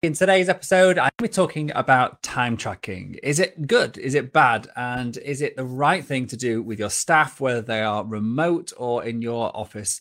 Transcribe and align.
In 0.00 0.12
today's 0.12 0.48
episode, 0.48 0.96
I'm 0.96 1.10
going 1.18 1.28
to 1.28 1.28
be 1.28 1.28
talking 1.28 1.72
about 1.74 2.22
time 2.22 2.56
tracking. 2.56 3.16
Is 3.20 3.40
it 3.40 3.66
good? 3.66 3.98
Is 3.98 4.14
it 4.14 4.32
bad? 4.32 4.68
And 4.76 5.16
is 5.16 5.42
it 5.42 5.56
the 5.56 5.64
right 5.64 6.04
thing 6.04 6.28
to 6.28 6.36
do 6.36 6.62
with 6.62 6.78
your 6.78 6.88
staff, 6.88 7.40
whether 7.40 7.60
they 7.60 7.80
are 7.80 8.04
remote 8.04 8.72
or 8.76 9.02
in 9.02 9.20
your 9.22 9.50
office 9.56 10.00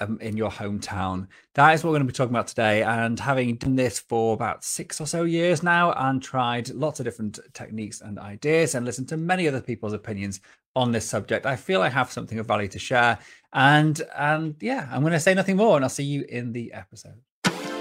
um, 0.00 0.18
in 0.20 0.36
your 0.36 0.50
hometown? 0.50 1.28
That 1.54 1.74
is 1.74 1.84
what 1.84 1.90
we're 1.90 1.98
going 1.98 2.08
to 2.08 2.12
be 2.12 2.16
talking 2.16 2.34
about 2.34 2.48
today. 2.48 2.82
And 2.82 3.20
having 3.20 3.54
done 3.54 3.76
this 3.76 4.00
for 4.00 4.34
about 4.34 4.64
six 4.64 5.00
or 5.00 5.06
so 5.06 5.22
years 5.22 5.62
now 5.62 5.92
and 5.92 6.20
tried 6.20 6.70
lots 6.70 6.98
of 6.98 7.04
different 7.04 7.38
techniques 7.54 8.00
and 8.00 8.18
ideas 8.18 8.74
and 8.74 8.84
listened 8.84 9.10
to 9.10 9.16
many 9.16 9.46
other 9.46 9.60
people's 9.60 9.92
opinions 9.92 10.40
on 10.74 10.90
this 10.90 11.08
subject, 11.08 11.46
I 11.46 11.54
feel 11.54 11.82
I 11.82 11.88
have 11.88 12.10
something 12.10 12.40
of 12.40 12.48
value 12.48 12.66
to 12.66 12.80
share. 12.80 13.20
And 13.52 14.02
and 14.18 14.56
yeah, 14.60 14.88
I'm 14.90 15.02
going 15.02 15.12
to 15.12 15.20
say 15.20 15.34
nothing 15.34 15.56
more 15.56 15.76
and 15.76 15.84
I'll 15.84 15.88
see 15.88 16.02
you 16.02 16.24
in 16.28 16.52
the 16.52 16.72
episode. 16.72 17.22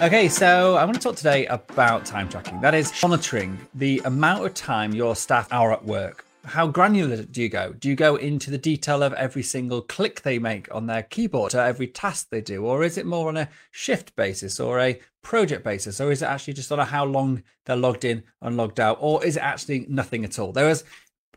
Okay, 0.00 0.28
so 0.28 0.76
I 0.76 0.84
want 0.84 0.94
to 0.94 1.00
talk 1.02 1.16
today 1.16 1.46
about 1.46 2.06
time 2.06 2.28
tracking. 2.28 2.60
That 2.60 2.72
is 2.72 2.92
monitoring 3.02 3.58
the 3.74 4.00
amount 4.04 4.46
of 4.46 4.54
time 4.54 4.94
your 4.94 5.16
staff 5.16 5.52
are 5.52 5.72
at 5.72 5.84
work. 5.84 6.24
How 6.44 6.68
granular 6.68 7.24
do 7.24 7.42
you 7.42 7.48
go? 7.48 7.72
Do 7.72 7.88
you 7.88 7.96
go 7.96 8.14
into 8.14 8.52
the 8.52 8.58
detail 8.58 9.02
of 9.02 9.12
every 9.14 9.42
single 9.42 9.82
click 9.82 10.22
they 10.22 10.38
make 10.38 10.72
on 10.72 10.86
their 10.86 11.02
keyboard 11.02 11.52
or 11.52 11.62
every 11.62 11.88
task 11.88 12.28
they 12.30 12.40
do? 12.40 12.64
Or 12.64 12.84
is 12.84 12.96
it 12.96 13.06
more 13.06 13.28
on 13.28 13.36
a 13.36 13.48
shift 13.72 14.14
basis 14.14 14.60
or 14.60 14.78
a 14.78 15.00
project 15.22 15.64
basis? 15.64 16.00
Or 16.00 16.12
is 16.12 16.22
it 16.22 16.26
actually 16.26 16.54
just 16.54 16.70
on 16.70 16.78
how 16.78 17.04
long 17.04 17.42
they're 17.66 17.74
logged 17.74 18.04
in 18.04 18.22
and 18.40 18.56
logged 18.56 18.78
out? 18.78 18.98
Or 19.00 19.24
is 19.24 19.36
it 19.36 19.42
actually 19.42 19.84
nothing 19.88 20.24
at 20.24 20.38
all? 20.38 20.52
There 20.52 20.70
is 20.70 20.84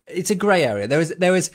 it's 0.05 0.29
a 0.29 0.35
grey 0.35 0.63
area. 0.63 0.87
There 0.87 1.01
is 1.01 1.15
there 1.17 1.35
is 1.35 1.49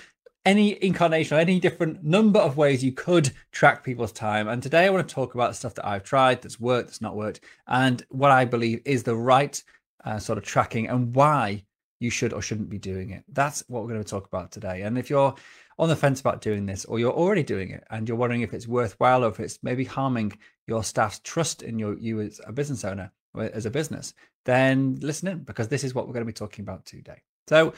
any 0.47 0.83
incarnation 0.83 1.37
or 1.37 1.41
any 1.41 1.59
different 1.59 2.05
number 2.05 2.39
of 2.39 2.57
ways 2.57 2.83
you 2.83 2.93
could 2.93 3.33
track 3.51 3.83
people's 3.83 4.13
time. 4.13 4.47
And 4.47 4.63
today 4.63 4.87
I 4.87 4.91
want 4.91 5.07
to 5.07 5.15
talk 5.15 5.35
about 5.35 5.57
stuff 5.57 5.75
that 5.75 5.87
I've 5.87 6.05
tried, 6.05 6.41
that's 6.41 6.61
worked, 6.61 6.89
that's 6.89 7.01
not 7.03 7.17
worked, 7.17 7.41
and 7.67 8.07
what 8.11 8.31
I 8.31 8.45
believe 8.45 8.81
is 8.85 9.03
the 9.03 9.17
right 9.17 9.63
uh, 10.05 10.19
sort 10.21 10.39
of 10.39 10.45
tracking 10.45 10.87
and 10.87 11.15
why 11.15 11.65
you 11.99 12.11
should 12.11 12.33
or 12.33 12.41
shouldn't 12.41 12.71
be 12.71 12.79
doing 12.79 13.11
it. 13.11 13.25
That's 13.29 13.65
what 13.67 13.83
we're 13.83 13.91
going 13.91 14.05
to 14.05 14.09
talk 14.09 14.27
about 14.27 14.53
today. 14.53 14.83
And 14.83 14.97
if 14.97 15.11
you're 15.11 15.35
on 15.79 15.89
the 15.89 15.97
fence 15.97 16.21
about 16.21 16.41
doing 16.43 16.65
this, 16.65 16.85
or 16.85 17.01
you're 17.01 17.13
already 17.13 17.43
doing 17.43 17.71
it 17.71 17.83
and 17.91 18.09
you're 18.09 18.17
wondering 18.17 18.43
if 18.43 18.55
it's 18.55 18.69
worthwhile 18.69 19.25
or 19.25 19.29
if 19.29 19.41
it's 19.41 19.59
maybe 19.63 19.85
harming 19.85 20.33
your 20.67 20.85
staff's 20.85 21.21
trust 21.25 21.63
in 21.63 21.79
your, 21.79 21.99
you 21.99 22.21
as 22.21 22.41
a 22.47 22.53
business 22.53 22.85
owner, 22.85 23.11
as 23.37 23.67
a 23.67 23.71
business, 23.71 24.15
then 24.45 24.97
listen 25.01 25.29
in 25.29 25.39
because 25.41 25.69
this 25.69 25.83
is 25.83 25.95
what 25.95 26.07
we're 26.07 26.15
going 26.15 26.25
to 26.25 26.27
be 26.27 26.33
talking 26.33 26.63
about 26.63 26.85
today. 26.87 27.23
So, 27.49 27.73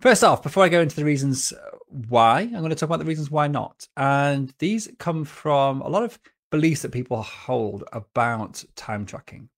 First 0.00 0.22
off, 0.22 0.42
before 0.42 0.64
I 0.64 0.68
go 0.68 0.82
into 0.82 0.96
the 0.96 1.04
reasons 1.04 1.52
why, 1.88 2.40
I'm 2.40 2.58
going 2.58 2.68
to 2.68 2.74
talk 2.74 2.88
about 2.88 2.98
the 2.98 3.06
reasons 3.06 3.30
why 3.30 3.46
not. 3.46 3.88
And 3.96 4.52
these 4.58 4.86
come 4.98 5.24
from 5.24 5.80
a 5.80 5.88
lot 5.88 6.02
of 6.02 6.18
beliefs 6.50 6.82
that 6.82 6.92
people 6.92 7.22
hold 7.22 7.84
about 7.92 8.62
time 8.76 9.06
tracking. 9.06 9.48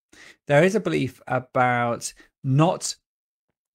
There 0.46 0.62
is 0.62 0.76
a 0.76 0.80
belief 0.80 1.20
about 1.26 2.12
not 2.44 2.94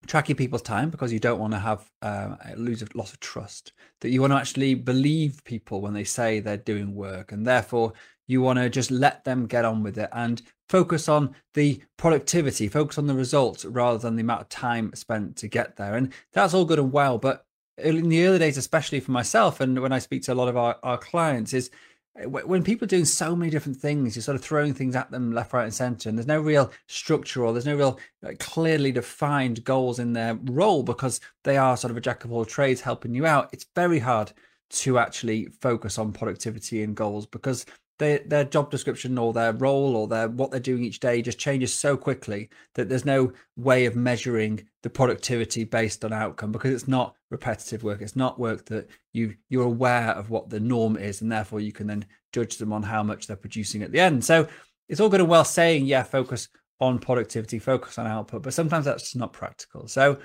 tracking 0.07 0.37
people's 0.37 0.61
time 0.61 0.89
because 0.89 1.11
you 1.11 1.19
don't 1.19 1.39
want 1.39 1.51
to 1.51 1.59
have 1.59 1.91
uh, 2.01 2.35
lose 2.55 2.81
a 2.81 2.87
loss 2.95 3.11
of 3.11 3.19
trust 3.19 3.73
that 3.99 4.09
you 4.09 4.21
want 4.21 4.31
to 4.31 4.37
actually 4.37 4.73
believe 4.73 5.43
people 5.43 5.81
when 5.81 5.93
they 5.93 6.03
say 6.05 6.39
they're 6.39 6.57
doing 6.57 6.95
work 6.95 7.33
and 7.33 7.45
therefore 7.45 7.93
you 8.31 8.41
want 8.41 8.59
to 8.59 8.69
just 8.69 8.91
let 8.91 9.25
them 9.25 9.45
get 9.45 9.65
on 9.65 9.83
with 9.83 9.97
it 9.97 10.09
and 10.13 10.41
focus 10.69 11.09
on 11.09 11.35
the 11.53 11.81
productivity, 11.97 12.69
focus 12.69 12.97
on 12.97 13.07
the 13.07 13.13
results 13.13 13.65
rather 13.65 13.97
than 13.97 14.15
the 14.15 14.21
amount 14.21 14.41
of 14.41 14.47
time 14.47 14.89
spent 14.95 15.35
to 15.35 15.47
get 15.49 15.75
there. 15.75 15.95
And 15.95 16.13
that's 16.31 16.53
all 16.53 16.63
good 16.63 16.79
and 16.79 16.93
well. 16.93 17.17
But 17.17 17.45
in 17.77 18.07
the 18.07 18.25
early 18.25 18.39
days, 18.39 18.57
especially 18.57 19.01
for 19.01 19.11
myself, 19.11 19.59
and 19.59 19.81
when 19.81 19.91
I 19.91 19.99
speak 19.99 20.23
to 20.23 20.33
a 20.33 20.35
lot 20.35 20.47
of 20.47 20.55
our, 20.55 20.77
our 20.81 20.97
clients, 20.97 21.53
is 21.53 21.71
eh, 22.17 22.23
when 22.23 22.63
people 22.63 22.85
are 22.85 22.87
doing 22.87 23.03
so 23.03 23.35
many 23.35 23.51
different 23.51 23.79
things, 23.79 24.15
you're 24.15 24.23
sort 24.23 24.35
of 24.35 24.43
throwing 24.43 24.73
things 24.73 24.95
at 24.95 25.11
them 25.11 25.33
left, 25.33 25.51
right, 25.51 25.65
and 25.65 25.73
center, 25.73 26.07
and 26.07 26.17
there's 26.17 26.25
no 26.25 26.39
real 26.39 26.71
structure 26.87 27.43
or 27.43 27.51
there's 27.51 27.65
no 27.65 27.75
real 27.75 27.99
clearly 28.39 28.93
defined 28.93 29.65
goals 29.65 29.99
in 29.99 30.13
their 30.13 30.35
role 30.45 30.83
because 30.83 31.19
they 31.43 31.57
are 31.57 31.75
sort 31.75 31.91
of 31.91 31.97
a 31.97 32.01
jack 32.01 32.23
of 32.23 32.31
all 32.31 32.45
trades 32.45 32.79
helping 32.79 33.13
you 33.13 33.25
out. 33.25 33.49
It's 33.51 33.65
very 33.75 33.99
hard 33.99 34.31
to 34.69 34.97
actually 34.97 35.47
focus 35.59 35.97
on 35.97 36.13
productivity 36.13 36.81
and 36.81 36.95
goals 36.95 37.25
because 37.25 37.65
their 38.01 38.19
their 38.25 38.43
job 38.43 38.71
description 38.71 39.15
or 39.19 39.31
their 39.31 39.53
role 39.53 39.95
or 39.95 40.07
their 40.07 40.27
what 40.27 40.49
they're 40.49 40.59
doing 40.59 40.83
each 40.83 40.99
day 40.99 41.21
just 41.21 41.37
changes 41.37 41.71
so 41.71 41.95
quickly 41.95 42.49
that 42.73 42.89
there's 42.89 43.05
no 43.05 43.31
way 43.55 43.85
of 43.85 43.95
measuring 43.95 44.67
the 44.81 44.89
productivity 44.89 45.63
based 45.63 46.03
on 46.03 46.11
outcome 46.11 46.51
because 46.51 46.73
it's 46.73 46.87
not 46.87 47.15
repetitive 47.29 47.83
work. 47.83 48.01
It's 48.01 48.15
not 48.15 48.39
work 48.39 48.65
that 48.65 48.89
you 49.13 49.35
you're 49.49 49.65
aware 49.65 50.09
of 50.09 50.31
what 50.31 50.49
the 50.49 50.59
norm 50.59 50.97
is 50.97 51.21
and 51.21 51.31
therefore 51.31 51.59
you 51.59 51.71
can 51.71 51.85
then 51.85 52.03
judge 52.33 52.57
them 52.57 52.73
on 52.73 52.81
how 52.81 53.03
much 53.03 53.27
they're 53.27 53.37
producing 53.37 53.83
at 53.83 53.91
the 53.91 53.99
end. 53.99 54.25
So 54.25 54.47
it's 54.89 54.99
all 54.99 55.09
good 55.09 55.21
and 55.21 55.29
well 55.29 55.45
saying 55.45 55.85
yeah 55.85 56.01
focus 56.01 56.49
on 56.79 56.97
productivity 56.97 57.59
focus 57.59 57.99
on 57.99 58.07
output 58.07 58.41
but 58.41 58.55
sometimes 58.55 58.85
that's 58.85 59.03
just 59.03 59.15
not 59.15 59.31
practical. 59.31 59.87
So 59.87 60.17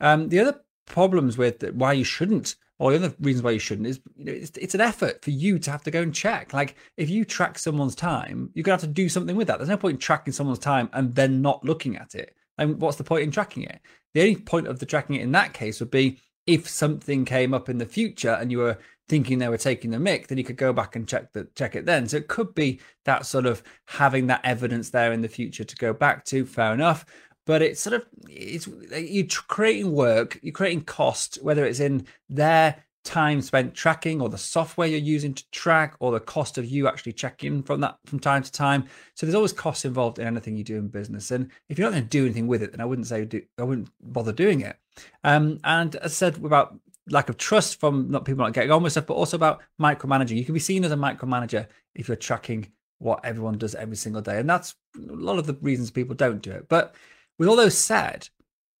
um, 0.00 0.28
the 0.28 0.38
other 0.38 0.60
problems 0.86 1.36
with 1.36 1.68
why 1.72 1.94
you 1.94 2.04
shouldn't 2.04 2.54
or 2.78 2.92
the 2.92 3.06
other 3.06 3.14
reasons 3.20 3.42
why 3.42 3.50
you 3.50 3.58
shouldn't 3.58 3.88
is 3.88 4.00
you 4.16 4.24
know 4.24 4.32
it's, 4.32 4.50
it's, 4.56 4.74
an 4.74 4.80
effort 4.80 5.22
for 5.22 5.30
you 5.30 5.58
to 5.58 5.70
have 5.70 5.82
to 5.82 5.90
go 5.90 6.02
and 6.02 6.14
check. 6.14 6.52
Like 6.52 6.76
if 6.96 7.10
you 7.10 7.24
track 7.24 7.58
someone's 7.58 7.94
time 7.94 8.50
you're 8.54 8.64
to 8.64 8.70
have 8.70 8.80
to 8.80 8.86
do 8.86 9.08
something 9.08 9.36
with 9.36 9.48
that. 9.48 9.58
There's 9.58 9.68
no 9.68 9.76
point 9.76 9.94
in 9.94 9.98
tracking 9.98 10.32
someone's 10.32 10.58
time 10.58 10.88
and 10.92 11.14
then 11.14 11.42
not 11.42 11.64
looking 11.64 11.96
at 11.96 12.14
it. 12.14 12.34
And 12.56 12.80
what's 12.80 12.96
the 12.96 13.04
point 13.04 13.24
in 13.24 13.30
tracking 13.30 13.64
it? 13.64 13.80
The 14.14 14.20
only 14.20 14.36
point 14.36 14.66
of 14.66 14.78
the 14.78 14.86
tracking 14.86 15.16
it 15.16 15.22
in 15.22 15.32
that 15.32 15.52
case 15.52 15.80
would 15.80 15.90
be 15.90 16.18
if 16.46 16.68
something 16.68 17.24
came 17.24 17.52
up 17.52 17.68
in 17.68 17.78
the 17.78 17.86
future 17.86 18.32
and 18.32 18.50
you 18.50 18.58
were 18.58 18.78
thinking 19.08 19.38
they 19.38 19.48
were 19.48 19.56
taking 19.56 19.90
the 19.90 19.96
mick 19.96 20.26
then 20.26 20.36
you 20.36 20.44
could 20.44 20.56
go 20.56 20.72
back 20.72 20.94
and 20.94 21.08
check 21.08 21.32
the 21.32 21.48
check 21.54 21.74
it 21.74 21.86
then. 21.86 22.06
So 22.06 22.18
it 22.18 22.28
could 22.28 22.54
be 22.54 22.80
that 23.04 23.26
sort 23.26 23.46
of 23.46 23.62
having 23.86 24.26
that 24.28 24.40
evidence 24.44 24.90
there 24.90 25.12
in 25.12 25.20
the 25.20 25.28
future 25.28 25.64
to 25.64 25.76
go 25.76 25.92
back 25.92 26.24
to. 26.26 26.44
Fair 26.44 26.74
enough 26.74 27.06
but 27.48 27.62
it's 27.62 27.80
sort 27.80 27.94
of 27.94 28.04
it's 28.28 28.68
you're 28.92 29.26
creating 29.48 29.90
work, 29.90 30.38
you're 30.42 30.52
creating 30.52 30.82
cost, 30.82 31.38
whether 31.40 31.64
it's 31.64 31.80
in 31.80 32.06
their 32.28 32.76
time 33.04 33.40
spent 33.40 33.74
tracking 33.74 34.20
or 34.20 34.28
the 34.28 34.36
software 34.36 34.86
you're 34.86 34.98
using 34.98 35.32
to 35.32 35.50
track 35.50 35.94
or 35.98 36.12
the 36.12 36.20
cost 36.20 36.58
of 36.58 36.66
you 36.66 36.86
actually 36.86 37.14
checking 37.14 37.62
from 37.62 37.80
that 37.80 37.96
from 38.04 38.20
time 38.20 38.42
to 38.42 38.52
time. 38.52 38.84
So 39.14 39.24
there's 39.24 39.34
always 39.34 39.54
costs 39.54 39.86
involved 39.86 40.18
in 40.18 40.26
anything 40.26 40.58
you 40.58 40.62
do 40.62 40.76
in 40.76 40.88
business. 40.88 41.30
And 41.30 41.50
if 41.70 41.78
you're 41.78 41.88
not 41.88 41.94
going 41.94 42.04
to 42.04 42.10
do 42.10 42.26
anything 42.26 42.48
with 42.48 42.62
it, 42.62 42.72
then 42.72 42.82
I 42.82 42.84
wouldn't 42.84 43.06
say 43.06 43.24
do, 43.24 43.40
I 43.56 43.62
wouldn't 43.62 43.88
bother 43.98 44.32
doing 44.32 44.60
it. 44.60 44.76
Um, 45.24 45.58
and 45.64 45.96
as 45.96 46.12
I 46.12 46.14
said 46.14 46.36
about 46.44 46.78
lack 47.08 47.30
of 47.30 47.38
trust 47.38 47.80
from 47.80 48.10
not 48.10 48.26
people 48.26 48.44
not 48.44 48.52
getting 48.52 48.72
on 48.72 48.82
with 48.82 48.92
stuff, 48.92 49.06
but 49.06 49.14
also 49.14 49.38
about 49.38 49.62
micromanaging. 49.80 50.36
You 50.36 50.44
can 50.44 50.52
be 50.52 50.60
seen 50.60 50.84
as 50.84 50.92
a 50.92 50.96
micromanager 50.96 51.66
if 51.94 52.08
you're 52.08 52.16
tracking 52.18 52.70
what 52.98 53.24
everyone 53.24 53.56
does 53.56 53.74
every 53.74 53.96
single 53.96 54.20
day. 54.20 54.38
And 54.38 54.50
that's 54.50 54.74
a 54.96 55.14
lot 55.14 55.38
of 55.38 55.46
the 55.46 55.54
reasons 55.62 55.90
people 55.90 56.14
don't 56.14 56.42
do 56.42 56.50
it. 56.50 56.68
But 56.68 56.94
with 57.38 57.48
all 57.48 57.56
those 57.56 57.78
said, 57.78 58.28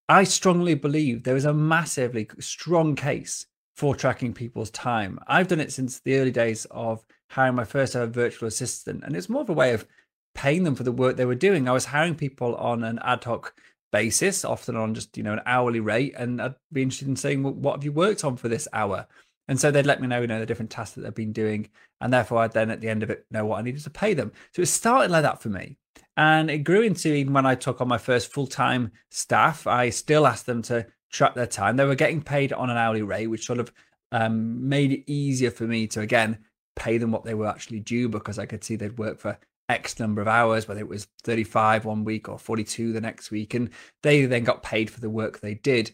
I 0.08 0.24
strongly 0.24 0.74
believe 0.74 1.22
there 1.22 1.36
is 1.36 1.44
a 1.44 1.52
massively 1.52 2.28
strong 2.40 2.96
case 2.96 3.46
for 3.76 3.94
tracking 3.94 4.34
people's 4.34 4.70
time. 4.70 5.20
I've 5.26 5.48
done 5.48 5.60
it 5.60 5.72
since 5.72 6.00
the 6.00 6.16
early 6.18 6.30
days 6.30 6.66
of 6.70 7.04
hiring 7.30 7.54
my 7.54 7.64
first 7.64 7.94
ever 7.94 8.06
virtual 8.06 8.48
assistant, 8.48 9.04
and 9.04 9.14
it's 9.14 9.28
more 9.28 9.42
of 9.42 9.50
a 9.50 9.54
way 9.54 9.72
of 9.72 9.86
paying 10.34 10.64
them 10.64 10.74
for 10.74 10.82
the 10.82 10.92
work 10.92 11.16
they 11.16 11.24
were 11.24 11.34
doing. 11.34 11.68
I 11.68 11.72
was 11.72 11.84
hiring 11.84 12.14
people 12.14 12.56
on 12.56 12.82
an 12.82 12.98
ad 13.02 13.24
hoc 13.24 13.54
basis, 13.92 14.44
often 14.44 14.76
on 14.76 14.94
just 14.94 15.16
you 15.16 15.22
know 15.22 15.34
an 15.34 15.42
hourly 15.46 15.80
rate, 15.80 16.14
and 16.16 16.40
I'd 16.40 16.54
be 16.72 16.82
interested 16.82 17.08
in 17.08 17.16
saying, 17.16 17.42
well, 17.42 17.52
"What 17.52 17.76
have 17.76 17.84
you 17.84 17.92
worked 17.92 18.24
on 18.24 18.36
for 18.36 18.48
this 18.48 18.66
hour?" 18.72 19.06
And 19.46 19.58
so 19.58 19.70
they'd 19.70 19.86
let 19.86 20.00
me 20.00 20.06
know, 20.06 20.20
you 20.20 20.26
know, 20.26 20.40
the 20.40 20.46
different 20.46 20.70
tasks 20.70 20.94
that 20.94 21.02
they've 21.02 21.14
been 21.14 21.32
doing, 21.32 21.68
and 22.00 22.12
therefore 22.12 22.38
I'd 22.38 22.52
then 22.52 22.70
at 22.70 22.80
the 22.80 22.88
end 22.88 23.02
of 23.02 23.10
it 23.10 23.26
know 23.30 23.46
what 23.46 23.58
I 23.58 23.62
needed 23.62 23.82
to 23.84 23.90
pay 23.90 24.14
them. 24.14 24.32
So 24.52 24.62
it 24.62 24.66
started 24.66 25.10
like 25.10 25.22
that 25.22 25.40
for 25.42 25.48
me. 25.48 25.78
And 26.18 26.50
it 26.50 26.58
grew 26.58 26.82
into 26.82 27.14
even 27.14 27.32
when 27.32 27.46
I 27.46 27.54
took 27.54 27.80
on 27.80 27.86
my 27.86 27.96
first 27.96 28.32
full 28.32 28.48
time 28.48 28.90
staff, 29.08 29.68
I 29.68 29.90
still 29.90 30.26
asked 30.26 30.46
them 30.46 30.62
to 30.62 30.84
track 31.10 31.34
their 31.34 31.46
time. 31.46 31.76
They 31.76 31.84
were 31.84 31.94
getting 31.94 32.20
paid 32.20 32.52
on 32.52 32.70
an 32.70 32.76
hourly 32.76 33.02
rate, 33.02 33.28
which 33.28 33.46
sort 33.46 33.60
of 33.60 33.72
um, 34.10 34.68
made 34.68 34.90
it 34.90 35.04
easier 35.06 35.52
for 35.52 35.62
me 35.62 35.86
to, 35.86 36.00
again, 36.00 36.38
pay 36.74 36.98
them 36.98 37.12
what 37.12 37.22
they 37.22 37.34
were 37.34 37.46
actually 37.46 37.78
due 37.78 38.08
because 38.08 38.36
I 38.36 38.46
could 38.46 38.64
see 38.64 38.74
they'd 38.74 38.98
work 38.98 39.20
for 39.20 39.38
X 39.68 40.00
number 40.00 40.20
of 40.20 40.26
hours, 40.26 40.66
whether 40.66 40.80
it 40.80 40.88
was 40.88 41.06
35 41.22 41.84
one 41.84 42.02
week 42.02 42.28
or 42.28 42.36
42 42.36 42.92
the 42.92 43.00
next 43.00 43.30
week. 43.30 43.54
And 43.54 43.70
they 44.02 44.26
then 44.26 44.42
got 44.42 44.64
paid 44.64 44.90
for 44.90 44.98
the 44.98 45.10
work 45.10 45.38
they 45.38 45.54
did. 45.54 45.92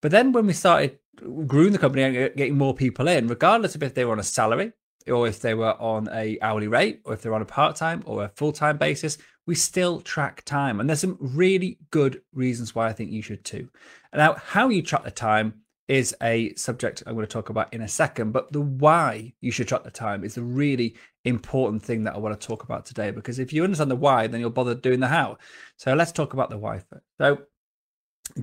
But 0.00 0.12
then 0.12 0.30
when 0.30 0.46
we 0.46 0.52
started 0.52 1.00
growing 1.16 1.72
the 1.72 1.78
company 1.78 2.04
and 2.04 2.36
getting 2.36 2.56
more 2.56 2.74
people 2.74 3.08
in, 3.08 3.26
regardless 3.26 3.74
of 3.74 3.82
if 3.82 3.94
they 3.94 4.04
were 4.04 4.12
on 4.12 4.20
a 4.20 4.22
salary 4.22 4.72
or 5.08 5.26
if 5.26 5.40
they 5.40 5.54
were 5.54 5.74
on 5.80 6.08
a 6.12 6.38
hourly 6.40 6.68
rate 6.68 7.00
or 7.04 7.14
if 7.14 7.22
they're 7.22 7.34
on 7.34 7.42
a 7.42 7.46
part-time 7.46 8.04
or 8.06 8.22
a 8.22 8.28
full-time 8.28 8.76
basis, 8.76 9.18
we 9.46 9.54
still 9.54 10.00
track 10.00 10.44
time. 10.44 10.80
And 10.80 10.88
there's 10.88 11.00
some 11.00 11.18
really 11.20 11.78
good 11.90 12.22
reasons 12.34 12.74
why 12.74 12.88
I 12.88 12.92
think 12.92 13.10
you 13.10 13.22
should 13.22 13.44
too. 13.44 13.68
Now, 14.12 14.34
how 14.34 14.68
you 14.68 14.82
track 14.82 15.04
the 15.04 15.10
time 15.10 15.62
is 15.88 16.16
a 16.20 16.52
subject 16.54 17.02
I'm 17.06 17.14
going 17.14 17.26
to 17.26 17.32
talk 17.32 17.48
about 17.48 17.72
in 17.72 17.82
a 17.82 17.88
second, 17.88 18.32
but 18.32 18.52
the 18.52 18.60
why 18.60 19.32
you 19.40 19.52
should 19.52 19.68
track 19.68 19.84
the 19.84 19.90
time 19.90 20.24
is 20.24 20.34
the 20.34 20.42
really 20.42 20.96
important 21.24 21.82
thing 21.82 22.04
that 22.04 22.14
I 22.14 22.18
want 22.18 22.38
to 22.38 22.46
talk 22.46 22.64
about 22.64 22.86
today. 22.86 23.12
Because 23.12 23.38
if 23.38 23.52
you 23.52 23.62
understand 23.62 23.90
the 23.90 23.96
why, 23.96 24.26
then 24.26 24.40
you'll 24.40 24.50
bother 24.50 24.74
doing 24.74 25.00
the 25.00 25.08
how. 25.08 25.38
So 25.76 25.94
let's 25.94 26.12
talk 26.12 26.32
about 26.32 26.50
the 26.50 26.58
why 26.58 26.80
first. 26.80 27.04
So, 27.18 27.42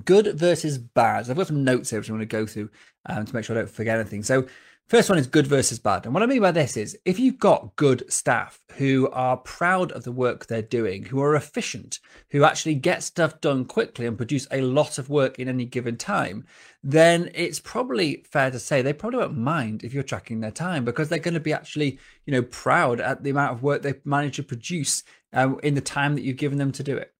good 0.06 0.38
versus 0.38 0.78
bad. 0.78 1.28
I've 1.28 1.36
got 1.36 1.48
some 1.48 1.64
notes 1.64 1.90
here 1.90 1.98
which 1.98 2.08
I'm 2.08 2.16
going 2.16 2.26
to 2.26 2.36
go 2.36 2.46
through 2.46 2.70
um, 3.06 3.26
to 3.26 3.34
make 3.34 3.44
sure 3.44 3.56
I 3.56 3.60
don't 3.60 3.70
forget 3.70 3.98
anything. 3.98 4.22
So, 4.22 4.46
First 4.86 5.08
one 5.08 5.16
is 5.16 5.26
good 5.26 5.46
versus 5.46 5.78
bad. 5.78 6.04
And 6.04 6.12
what 6.12 6.22
I 6.22 6.26
mean 6.26 6.42
by 6.42 6.50
this 6.50 6.76
is 6.76 6.98
if 7.06 7.18
you've 7.18 7.38
got 7.38 7.74
good 7.74 8.04
staff 8.12 8.60
who 8.72 9.08
are 9.12 9.38
proud 9.38 9.90
of 9.92 10.04
the 10.04 10.12
work 10.12 10.44
they're 10.44 10.60
doing, 10.60 11.04
who 11.04 11.22
are 11.22 11.34
efficient, 11.34 12.00
who 12.30 12.44
actually 12.44 12.74
get 12.74 13.02
stuff 13.02 13.40
done 13.40 13.64
quickly 13.64 14.04
and 14.04 14.18
produce 14.18 14.46
a 14.50 14.60
lot 14.60 14.98
of 14.98 15.08
work 15.08 15.38
in 15.38 15.48
any 15.48 15.64
given 15.64 15.96
time, 15.96 16.44
then 16.82 17.30
it's 17.34 17.60
probably 17.60 18.26
fair 18.30 18.50
to 18.50 18.58
say 18.58 18.82
they 18.82 18.92
probably 18.92 19.20
won't 19.20 19.38
mind 19.38 19.82
if 19.84 19.94
you're 19.94 20.02
tracking 20.02 20.40
their 20.40 20.50
time 20.50 20.84
because 20.84 21.08
they're 21.08 21.18
going 21.18 21.32
to 21.32 21.40
be 21.40 21.54
actually, 21.54 21.98
you 22.26 22.32
know, 22.32 22.42
proud 22.42 23.00
at 23.00 23.24
the 23.24 23.30
amount 23.30 23.52
of 23.52 23.62
work 23.62 23.80
they've 23.80 24.04
managed 24.04 24.36
to 24.36 24.42
produce 24.42 25.02
um, 25.32 25.58
in 25.62 25.74
the 25.74 25.80
time 25.80 26.14
that 26.14 26.24
you've 26.24 26.36
given 26.36 26.58
them 26.58 26.72
to 26.72 26.82
do 26.82 26.94
it. 26.94 27.14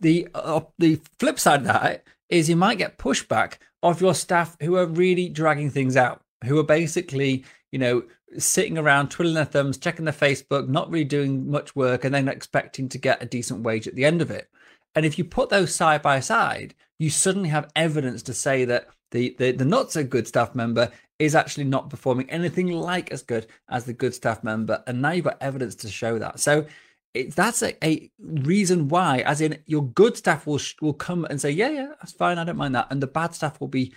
The 0.00 0.26
uh, 0.34 0.62
the 0.80 1.00
flip 1.20 1.38
side 1.38 1.60
of 1.60 1.66
that 1.66 2.02
is 2.28 2.48
you 2.48 2.56
might 2.56 2.78
get 2.78 2.98
pushback 2.98 3.58
of 3.84 4.00
your 4.00 4.14
staff 4.14 4.56
who 4.60 4.74
are 4.76 4.86
really 4.86 5.28
dragging 5.28 5.70
things 5.70 5.96
out 5.96 6.23
who 6.46 6.58
are 6.58 6.64
basically, 6.64 7.44
you 7.72 7.78
know, 7.78 8.02
sitting 8.38 8.78
around 8.78 9.10
twiddling 9.10 9.34
their 9.34 9.44
thumbs, 9.44 9.78
checking 9.78 10.04
their 10.04 10.14
Facebook, 10.14 10.68
not 10.68 10.90
really 10.90 11.04
doing 11.04 11.50
much 11.50 11.74
work, 11.76 12.04
and 12.04 12.14
then 12.14 12.28
expecting 12.28 12.88
to 12.88 12.98
get 12.98 13.22
a 13.22 13.26
decent 13.26 13.62
wage 13.62 13.86
at 13.86 13.94
the 13.94 14.04
end 14.04 14.20
of 14.20 14.30
it. 14.30 14.48
And 14.94 15.04
if 15.04 15.18
you 15.18 15.24
put 15.24 15.50
those 15.50 15.74
side 15.74 16.02
by 16.02 16.20
side, 16.20 16.74
you 16.98 17.10
suddenly 17.10 17.48
have 17.48 17.70
evidence 17.74 18.22
to 18.24 18.34
say 18.34 18.64
that 18.64 18.88
the, 19.10 19.34
the, 19.38 19.52
the 19.52 19.64
not 19.64 19.92
so 19.92 20.04
good 20.04 20.26
staff 20.26 20.54
member 20.54 20.90
is 21.18 21.34
actually 21.34 21.64
not 21.64 21.90
performing 21.90 22.28
anything 22.30 22.68
like 22.68 23.12
as 23.12 23.22
good 23.22 23.46
as 23.68 23.84
the 23.84 23.92
good 23.92 24.14
staff 24.14 24.42
member. 24.42 24.82
And 24.86 25.00
now 25.00 25.12
you've 25.12 25.24
got 25.24 25.38
evidence 25.40 25.74
to 25.76 25.88
show 25.88 26.18
that. 26.18 26.40
So 26.40 26.66
it, 27.14 27.34
that's 27.36 27.62
a, 27.62 27.84
a, 27.84 28.10
reason 28.18 28.88
why, 28.88 29.18
as 29.20 29.40
in 29.40 29.58
your 29.66 29.84
good 29.84 30.16
staff 30.16 30.46
will 30.46 30.60
will 30.80 30.92
come 30.92 31.24
and 31.26 31.40
say, 31.40 31.50
yeah, 31.50 31.68
yeah, 31.68 31.86
that's 32.00 32.12
fine, 32.12 32.38
I 32.38 32.44
don't 32.44 32.56
mind 32.56 32.74
that, 32.74 32.88
and 32.90 33.00
the 33.00 33.06
bad 33.06 33.34
staff 33.34 33.60
will 33.60 33.68
be 33.68 33.94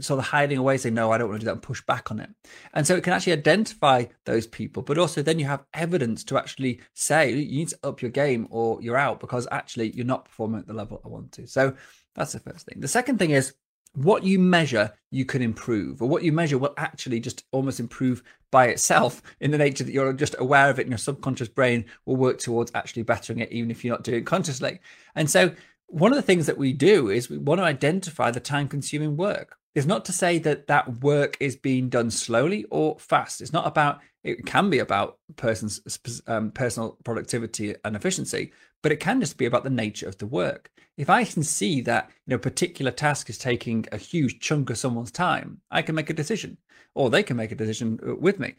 sort 0.00 0.18
of 0.18 0.26
hiding 0.26 0.58
away, 0.58 0.76
saying, 0.76 0.94
no, 0.94 1.10
I 1.10 1.18
don't 1.18 1.28
want 1.28 1.40
to 1.40 1.44
do 1.44 1.46
that 1.46 1.52
and 1.52 1.62
push 1.62 1.82
back 1.82 2.10
on 2.10 2.20
it. 2.20 2.30
And 2.74 2.86
so 2.86 2.96
it 2.96 3.04
can 3.04 3.12
actually 3.12 3.34
identify 3.34 4.04
those 4.24 4.46
people, 4.46 4.82
but 4.82 4.98
also 4.98 5.22
then 5.22 5.38
you 5.38 5.46
have 5.46 5.64
evidence 5.74 6.24
to 6.24 6.38
actually 6.38 6.80
say 6.94 7.30
you 7.30 7.58
need 7.58 7.68
to 7.68 7.78
up 7.82 8.02
your 8.02 8.10
game 8.10 8.48
or 8.50 8.80
you're 8.82 8.96
out 8.96 9.20
because 9.20 9.46
actually 9.50 9.90
you're 9.90 10.06
not 10.06 10.24
performing 10.24 10.60
at 10.60 10.66
the 10.66 10.74
level 10.74 11.00
I 11.04 11.08
want 11.08 11.32
to. 11.32 11.46
So 11.46 11.74
that's 12.14 12.32
the 12.32 12.40
first 12.40 12.66
thing. 12.66 12.80
The 12.80 12.88
second 12.88 13.18
thing 13.18 13.30
is 13.30 13.54
what 13.94 14.22
you 14.22 14.38
measure, 14.38 14.92
you 15.10 15.24
can 15.24 15.42
improve, 15.42 16.02
or 16.02 16.08
what 16.08 16.22
you 16.22 16.32
measure 16.32 16.58
will 16.58 16.74
actually 16.76 17.20
just 17.20 17.44
almost 17.52 17.80
improve 17.80 18.22
by 18.50 18.66
itself 18.66 19.22
in 19.40 19.50
the 19.50 19.58
nature 19.58 19.84
that 19.84 19.92
you're 19.92 20.12
just 20.12 20.36
aware 20.38 20.70
of 20.70 20.78
it 20.78 20.82
and 20.82 20.90
your 20.90 20.98
subconscious 20.98 21.48
brain 21.48 21.84
will 22.06 22.16
work 22.16 22.38
towards 22.38 22.70
actually 22.74 23.02
bettering 23.02 23.40
it, 23.40 23.50
even 23.52 23.70
if 23.70 23.84
you're 23.84 23.94
not 23.94 24.04
doing 24.04 24.18
it 24.18 24.26
consciously. 24.26 24.80
And 25.14 25.28
so 25.30 25.52
one 25.88 26.12
of 26.12 26.16
the 26.16 26.22
things 26.22 26.46
that 26.46 26.58
we 26.58 26.72
do 26.72 27.08
is 27.08 27.28
we 27.28 27.38
want 27.38 27.60
to 27.60 27.64
identify 27.64 28.30
the 28.30 28.40
time 28.40 28.68
consuming 28.68 29.16
work 29.16 29.56
is 29.74 29.86
not 29.86 30.04
to 30.04 30.12
say 30.12 30.38
that 30.38 30.66
that 30.66 31.02
work 31.02 31.36
is 31.40 31.56
being 31.56 31.88
done 31.88 32.10
slowly 32.10 32.64
or 32.70 32.98
fast. 32.98 33.40
It's 33.40 33.52
not 33.52 33.66
about, 33.66 34.00
it 34.22 34.44
can 34.44 34.70
be 34.70 34.80
about 34.80 35.18
person's 35.36 35.80
um, 36.26 36.50
personal 36.50 36.98
productivity 37.04 37.74
and 37.84 37.96
efficiency, 37.96 38.52
but 38.82 38.92
it 38.92 39.00
can 39.00 39.20
just 39.20 39.38
be 39.38 39.46
about 39.46 39.64
the 39.64 39.70
nature 39.70 40.08
of 40.08 40.18
the 40.18 40.26
work. 40.26 40.70
If 40.96 41.08
I 41.08 41.24
can 41.24 41.42
see 41.42 41.80
that, 41.82 42.10
you 42.26 42.32
know, 42.32 42.36
a 42.36 42.40
particular 42.40 42.90
task 42.90 43.30
is 43.30 43.38
taking 43.38 43.86
a 43.92 43.96
huge 43.96 44.40
chunk 44.40 44.68
of 44.68 44.78
someone's 44.78 45.12
time, 45.12 45.60
I 45.70 45.82
can 45.82 45.94
make 45.94 46.10
a 46.10 46.14
decision 46.14 46.58
or 46.94 47.08
they 47.08 47.22
can 47.22 47.36
make 47.36 47.52
a 47.52 47.56
decision 47.56 47.98
uh, 48.06 48.14
with 48.16 48.38
me. 48.38 48.56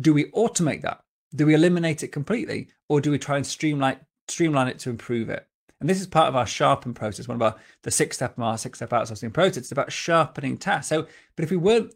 Do 0.00 0.14
we 0.14 0.30
automate 0.32 0.82
that? 0.82 1.02
Do 1.34 1.46
we 1.46 1.54
eliminate 1.54 2.02
it 2.02 2.08
completely 2.08 2.68
or 2.88 3.00
do 3.00 3.10
we 3.10 3.18
try 3.18 3.36
and 3.36 3.46
streamline 3.46 3.98
streamline 4.28 4.68
it 4.68 4.78
to 4.80 4.90
improve 4.90 5.28
it? 5.28 5.46
And 5.82 5.90
this 5.90 6.00
is 6.00 6.06
part 6.06 6.28
of 6.28 6.36
our 6.36 6.46
sharpen 6.46 6.94
process, 6.94 7.26
one 7.26 7.34
of 7.34 7.42
our 7.42 7.56
the 7.82 7.90
six 7.90 8.16
step 8.16 8.38
our 8.38 8.56
six 8.56 8.78
step 8.78 8.90
outsourcing 8.90 9.32
process. 9.32 9.58
It's 9.58 9.72
about 9.72 9.90
sharpening 9.90 10.56
tasks. 10.56 10.88
So, 10.88 11.08
but 11.34 11.42
if 11.42 11.50
we 11.50 11.56
weren't, 11.56 11.92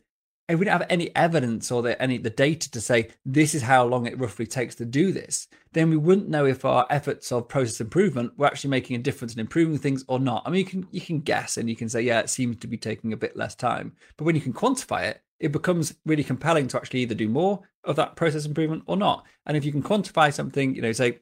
if 0.49 0.59
we 0.59 0.65
didn't 0.65 0.81
have 0.81 0.91
any 0.91 1.15
evidence 1.15 1.71
or 1.71 1.83
the, 1.83 2.01
any 2.03 2.19
the 2.19 2.31
data 2.31 2.69
to 2.73 2.81
say 2.81 3.11
this 3.25 3.55
is 3.55 3.63
how 3.63 3.85
long 3.85 4.07
it 4.07 4.19
roughly 4.19 4.45
takes 4.45 4.75
to 4.77 4.85
do 4.85 5.13
this, 5.13 5.47
then 5.73 5.89
we 5.89 5.97
wouldn't 5.97 6.29
know 6.29 6.47
if 6.47 6.65
our 6.65 6.85
efforts 6.91 7.31
of 7.31 7.49
process 7.49 7.81
improvement 7.81 8.37
were 8.37 8.47
actually 8.47 8.71
making 8.71 8.97
a 8.97 9.01
difference 9.01 9.35
in 9.35 9.39
improving 9.39 9.79
things 9.79 10.05
or 10.09 10.19
not. 10.19 10.43
I 10.45 10.51
mean, 10.51 10.59
you 10.59 10.65
can 10.67 10.89
you 10.91 11.01
can 11.01 11.21
guess 11.21 11.57
and 11.57 11.71
you 11.71 11.77
can 11.77 11.89
say, 11.89 12.01
yeah, 12.01 12.19
it 12.19 12.29
seems 12.29 12.57
to 12.57 12.67
be 12.67 12.77
taking 12.77 13.13
a 13.13 13.17
bit 13.17 13.37
less 13.37 13.55
time. 13.55 13.93
But 14.17 14.25
when 14.25 14.35
you 14.35 14.41
can 14.41 14.53
quantify 14.53 15.05
it, 15.05 15.23
it 15.39 15.53
becomes 15.53 15.95
really 16.05 16.25
compelling 16.25 16.67
to 16.69 16.77
actually 16.77 17.03
either 17.03 17.15
do 17.15 17.29
more 17.29 17.61
of 17.85 17.95
that 17.97 18.17
process 18.17 18.47
improvement 18.47 18.83
or 18.87 18.97
not. 18.97 19.25
And 19.47 19.57
if 19.57 19.65
you 19.65 19.71
can 19.71 19.83
quantify 19.83 20.33
something, 20.33 20.75
you 20.75 20.83
know, 20.83 20.93
say 20.93 21.21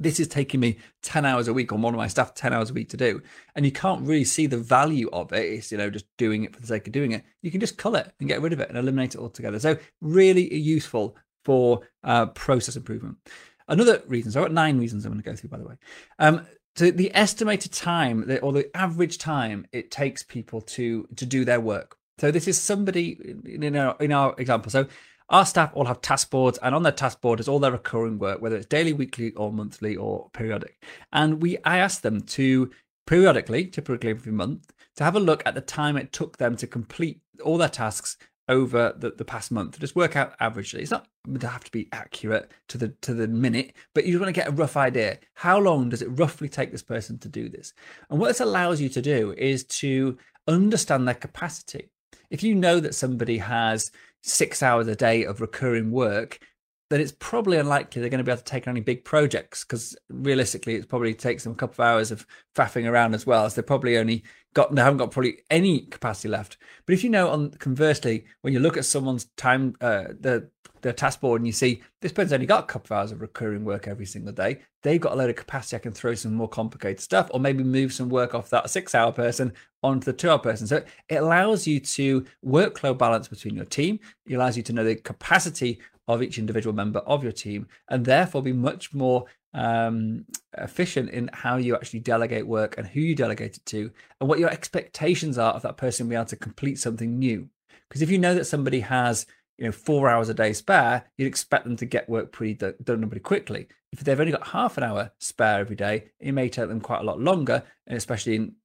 this 0.00 0.18
is 0.18 0.28
taking 0.28 0.60
me 0.60 0.78
10 1.02 1.24
hours 1.24 1.48
a 1.48 1.52
week 1.52 1.72
on 1.72 1.82
one 1.82 1.94
of 1.94 1.98
my 1.98 2.08
staff 2.08 2.34
10 2.34 2.52
hours 2.52 2.70
a 2.70 2.72
week 2.72 2.88
to 2.90 2.96
do. 2.96 3.22
And 3.54 3.64
you 3.64 3.72
can't 3.72 4.06
really 4.06 4.24
see 4.24 4.46
the 4.46 4.58
value 4.58 5.08
of 5.12 5.32
it. 5.32 5.44
It's 5.44 5.72
you 5.72 5.78
know 5.78 5.90
just 5.90 6.06
doing 6.16 6.44
it 6.44 6.54
for 6.54 6.60
the 6.60 6.66
sake 6.66 6.86
of 6.86 6.92
doing 6.92 7.12
it. 7.12 7.24
You 7.42 7.50
can 7.50 7.60
just 7.60 7.78
cull 7.78 7.96
it 7.96 8.12
and 8.18 8.28
get 8.28 8.42
rid 8.42 8.52
of 8.52 8.60
it 8.60 8.68
and 8.68 8.78
eliminate 8.78 9.14
it 9.14 9.20
altogether. 9.20 9.58
So 9.58 9.76
really 10.00 10.52
useful 10.54 11.16
for 11.44 11.88
uh, 12.02 12.26
process 12.26 12.76
improvement. 12.76 13.18
Another 13.66 14.02
reason 14.06 14.30
so 14.30 14.40
i've 14.40 14.46
got 14.46 14.52
nine 14.52 14.78
reasons 14.78 15.06
i'm 15.06 15.12
going 15.12 15.22
to 15.22 15.30
go 15.30 15.36
through 15.36 15.50
by 15.50 15.58
the 15.58 15.64
way. 15.64 15.74
Um, 16.18 16.46
so 16.76 16.90
the 16.90 17.14
estimated 17.14 17.72
time 17.72 18.28
or 18.42 18.52
the 18.52 18.76
average 18.76 19.18
time 19.18 19.66
it 19.72 19.90
takes 19.90 20.22
people 20.22 20.60
to 20.60 21.08
to 21.16 21.24
do 21.24 21.44
their 21.44 21.60
work. 21.60 21.96
So 22.18 22.30
this 22.30 22.46
is 22.46 22.60
somebody 22.60 23.18
in 23.44 23.76
our 23.76 23.96
in 24.00 24.12
our 24.12 24.34
example. 24.38 24.70
So 24.70 24.86
our 25.28 25.46
staff 25.46 25.70
all 25.74 25.86
have 25.86 26.00
task 26.00 26.30
boards, 26.30 26.58
and 26.62 26.74
on 26.74 26.82
their 26.82 26.92
task 26.92 27.20
board 27.20 27.40
is 27.40 27.48
all 27.48 27.58
their 27.58 27.72
recurring 27.72 28.18
work, 28.18 28.40
whether 28.40 28.56
it's 28.56 28.66
daily, 28.66 28.92
weekly, 28.92 29.32
or 29.32 29.52
monthly, 29.52 29.96
or 29.96 30.30
periodic. 30.32 30.82
And 31.12 31.40
we, 31.40 31.58
I 31.64 31.78
asked 31.78 32.02
them 32.02 32.20
to 32.22 32.70
periodically, 33.06 33.66
typically 33.66 34.10
every 34.10 34.32
month, 34.32 34.72
to 34.96 35.04
have 35.04 35.16
a 35.16 35.20
look 35.20 35.42
at 35.46 35.54
the 35.54 35.60
time 35.60 35.96
it 35.96 36.12
took 36.12 36.36
them 36.36 36.56
to 36.56 36.66
complete 36.66 37.20
all 37.42 37.58
their 37.58 37.68
tasks 37.68 38.16
over 38.48 38.94
the, 38.96 39.10
the 39.10 39.24
past 39.24 39.50
month. 39.50 39.78
Just 39.80 39.96
work 39.96 40.16
out 40.16 40.38
averagely. 40.38 40.80
It's 40.80 40.90
not 40.90 41.08
to 41.40 41.48
have 41.48 41.64
to 41.64 41.72
be 41.72 41.88
accurate 41.92 42.50
to 42.68 42.78
the 42.78 42.88
to 43.00 43.14
the 43.14 43.26
minute, 43.26 43.74
but 43.94 44.04
you 44.04 44.18
want 44.18 44.28
to 44.28 44.38
get 44.38 44.48
a 44.48 44.52
rough 44.52 44.76
idea. 44.76 45.18
How 45.34 45.58
long 45.58 45.88
does 45.88 46.02
it 46.02 46.08
roughly 46.08 46.48
take 46.48 46.70
this 46.70 46.82
person 46.82 47.18
to 47.20 47.28
do 47.28 47.48
this? 47.48 47.72
And 48.10 48.20
what 48.20 48.28
this 48.28 48.40
allows 48.40 48.80
you 48.80 48.88
to 48.90 49.02
do 49.02 49.34
is 49.38 49.64
to 49.64 50.18
understand 50.46 51.08
their 51.08 51.14
capacity. 51.14 51.90
If 52.30 52.42
you 52.42 52.54
know 52.54 52.80
that 52.80 52.94
somebody 52.94 53.38
has 53.38 53.90
six 54.22 54.62
hours 54.62 54.88
a 54.88 54.96
day 54.96 55.24
of 55.24 55.40
recurring 55.40 55.90
work, 55.90 56.38
then 56.90 57.00
it's 57.00 57.14
probably 57.18 57.56
unlikely 57.56 58.00
they're 58.00 58.10
going 58.10 58.18
to 58.18 58.24
be 58.24 58.30
able 58.30 58.38
to 58.38 58.44
take 58.44 58.66
on 58.66 58.72
any 58.72 58.80
big 58.80 59.04
projects 59.04 59.64
because 59.64 59.96
realistically, 60.08 60.74
it 60.74 60.88
probably 60.88 61.14
takes 61.14 61.44
them 61.44 61.52
a 61.52 61.56
couple 61.56 61.82
of 61.82 61.88
hours 61.88 62.10
of 62.10 62.26
faffing 62.54 62.88
around 62.88 63.14
as 63.14 63.26
well. 63.26 63.48
So 63.48 63.56
they're 63.56 63.66
probably 63.66 63.96
only 63.96 64.24
got 64.54 64.74
they 64.74 64.82
haven't 64.82 64.98
got 64.98 65.10
probably 65.10 65.40
any 65.50 65.80
capacity 65.80 66.28
left. 66.28 66.56
But 66.86 66.94
if 66.94 67.04
you 67.04 67.10
know, 67.10 67.28
on 67.28 67.50
conversely, 67.50 68.24
when 68.40 68.52
you 68.52 68.60
look 68.60 68.76
at 68.76 68.84
someone's 68.84 69.26
time, 69.36 69.74
uh, 69.80 70.04
the 70.18 70.48
their 70.80 70.92
task 70.92 71.20
board, 71.20 71.40
and 71.40 71.46
you 71.46 71.52
see 71.52 71.82
this 72.02 72.12
person's 72.12 72.34
only 72.34 72.44
got 72.44 72.64
a 72.64 72.66
couple 72.66 72.94
of 72.94 73.00
hours 73.00 73.10
of 73.10 73.22
recurring 73.22 73.64
work 73.64 73.88
every 73.88 74.04
single 74.04 74.34
day, 74.34 74.60
they've 74.82 75.00
got 75.00 75.12
a 75.12 75.16
load 75.16 75.30
of 75.30 75.36
capacity. 75.36 75.76
I 75.76 75.78
can 75.78 75.92
throw 75.92 76.14
some 76.14 76.34
more 76.34 76.48
complicated 76.48 77.00
stuff, 77.00 77.30
or 77.32 77.40
maybe 77.40 77.64
move 77.64 77.92
some 77.92 78.10
work 78.10 78.34
off 78.34 78.50
that 78.50 78.68
six-hour 78.68 79.12
person 79.12 79.54
onto 79.82 80.04
the 80.04 80.12
two-hour 80.12 80.40
person. 80.40 80.66
So 80.66 80.84
it 81.08 81.16
allows 81.16 81.66
you 81.66 81.80
to 81.80 82.26
workload 82.44 82.98
balance 82.98 83.28
between 83.28 83.56
your 83.56 83.64
team. 83.64 83.98
It 84.26 84.34
allows 84.34 84.58
you 84.58 84.62
to 84.62 84.72
know 84.74 84.84
the 84.84 84.96
capacity 84.96 85.80
of 86.06 86.22
each 86.22 86.38
individual 86.38 86.74
member 86.74 86.98
of 87.00 87.22
your 87.22 87.32
team, 87.32 87.66
and 87.88 88.04
therefore 88.04 88.42
be 88.42 88.52
much 88.52 88.92
more 88.92 89.24
um, 89.54 90.26
efficient 90.58 91.10
in 91.10 91.30
how 91.32 91.56
you 91.56 91.74
actually 91.74 92.00
delegate 92.00 92.46
work 92.46 92.76
and 92.76 92.86
who 92.86 93.00
you 93.00 93.14
delegate 93.14 93.56
it 93.56 93.66
to, 93.66 93.90
and 94.20 94.28
what 94.28 94.38
your 94.38 94.50
expectations 94.50 95.38
are 95.38 95.52
of 95.52 95.62
that 95.62 95.76
person 95.76 96.08
being 96.08 96.18
able 96.18 96.28
to 96.28 96.36
complete 96.36 96.78
something 96.78 97.18
new. 97.18 97.48
Because 97.88 98.02
if 98.02 98.10
you 98.10 98.18
know 98.18 98.34
that 98.34 98.46
somebody 98.46 98.80
has 98.80 99.26
you 99.58 99.64
know 99.64 99.72
four 99.72 100.08
hours 100.08 100.28
a 100.28 100.34
day 100.34 100.52
spare, 100.52 101.04
you'd 101.16 101.28
expect 101.28 101.64
them 101.64 101.76
to 101.76 101.86
get 101.86 102.08
work 102.08 102.32
pretty 102.32 102.54
done 102.54 103.08
pretty 103.08 103.20
quickly. 103.20 103.68
If 103.92 104.00
they've 104.00 104.18
only 104.18 104.32
got 104.32 104.48
half 104.48 104.76
an 104.76 104.84
hour 104.84 105.12
spare 105.18 105.60
every 105.60 105.76
day, 105.76 106.10
it 106.18 106.32
may 106.32 106.48
take 106.48 106.68
them 106.68 106.80
quite 106.80 107.00
a 107.00 107.04
lot 107.04 107.20
longer, 107.20 107.62
and 107.86 107.96
especially 107.96 108.34
in 108.34 108.56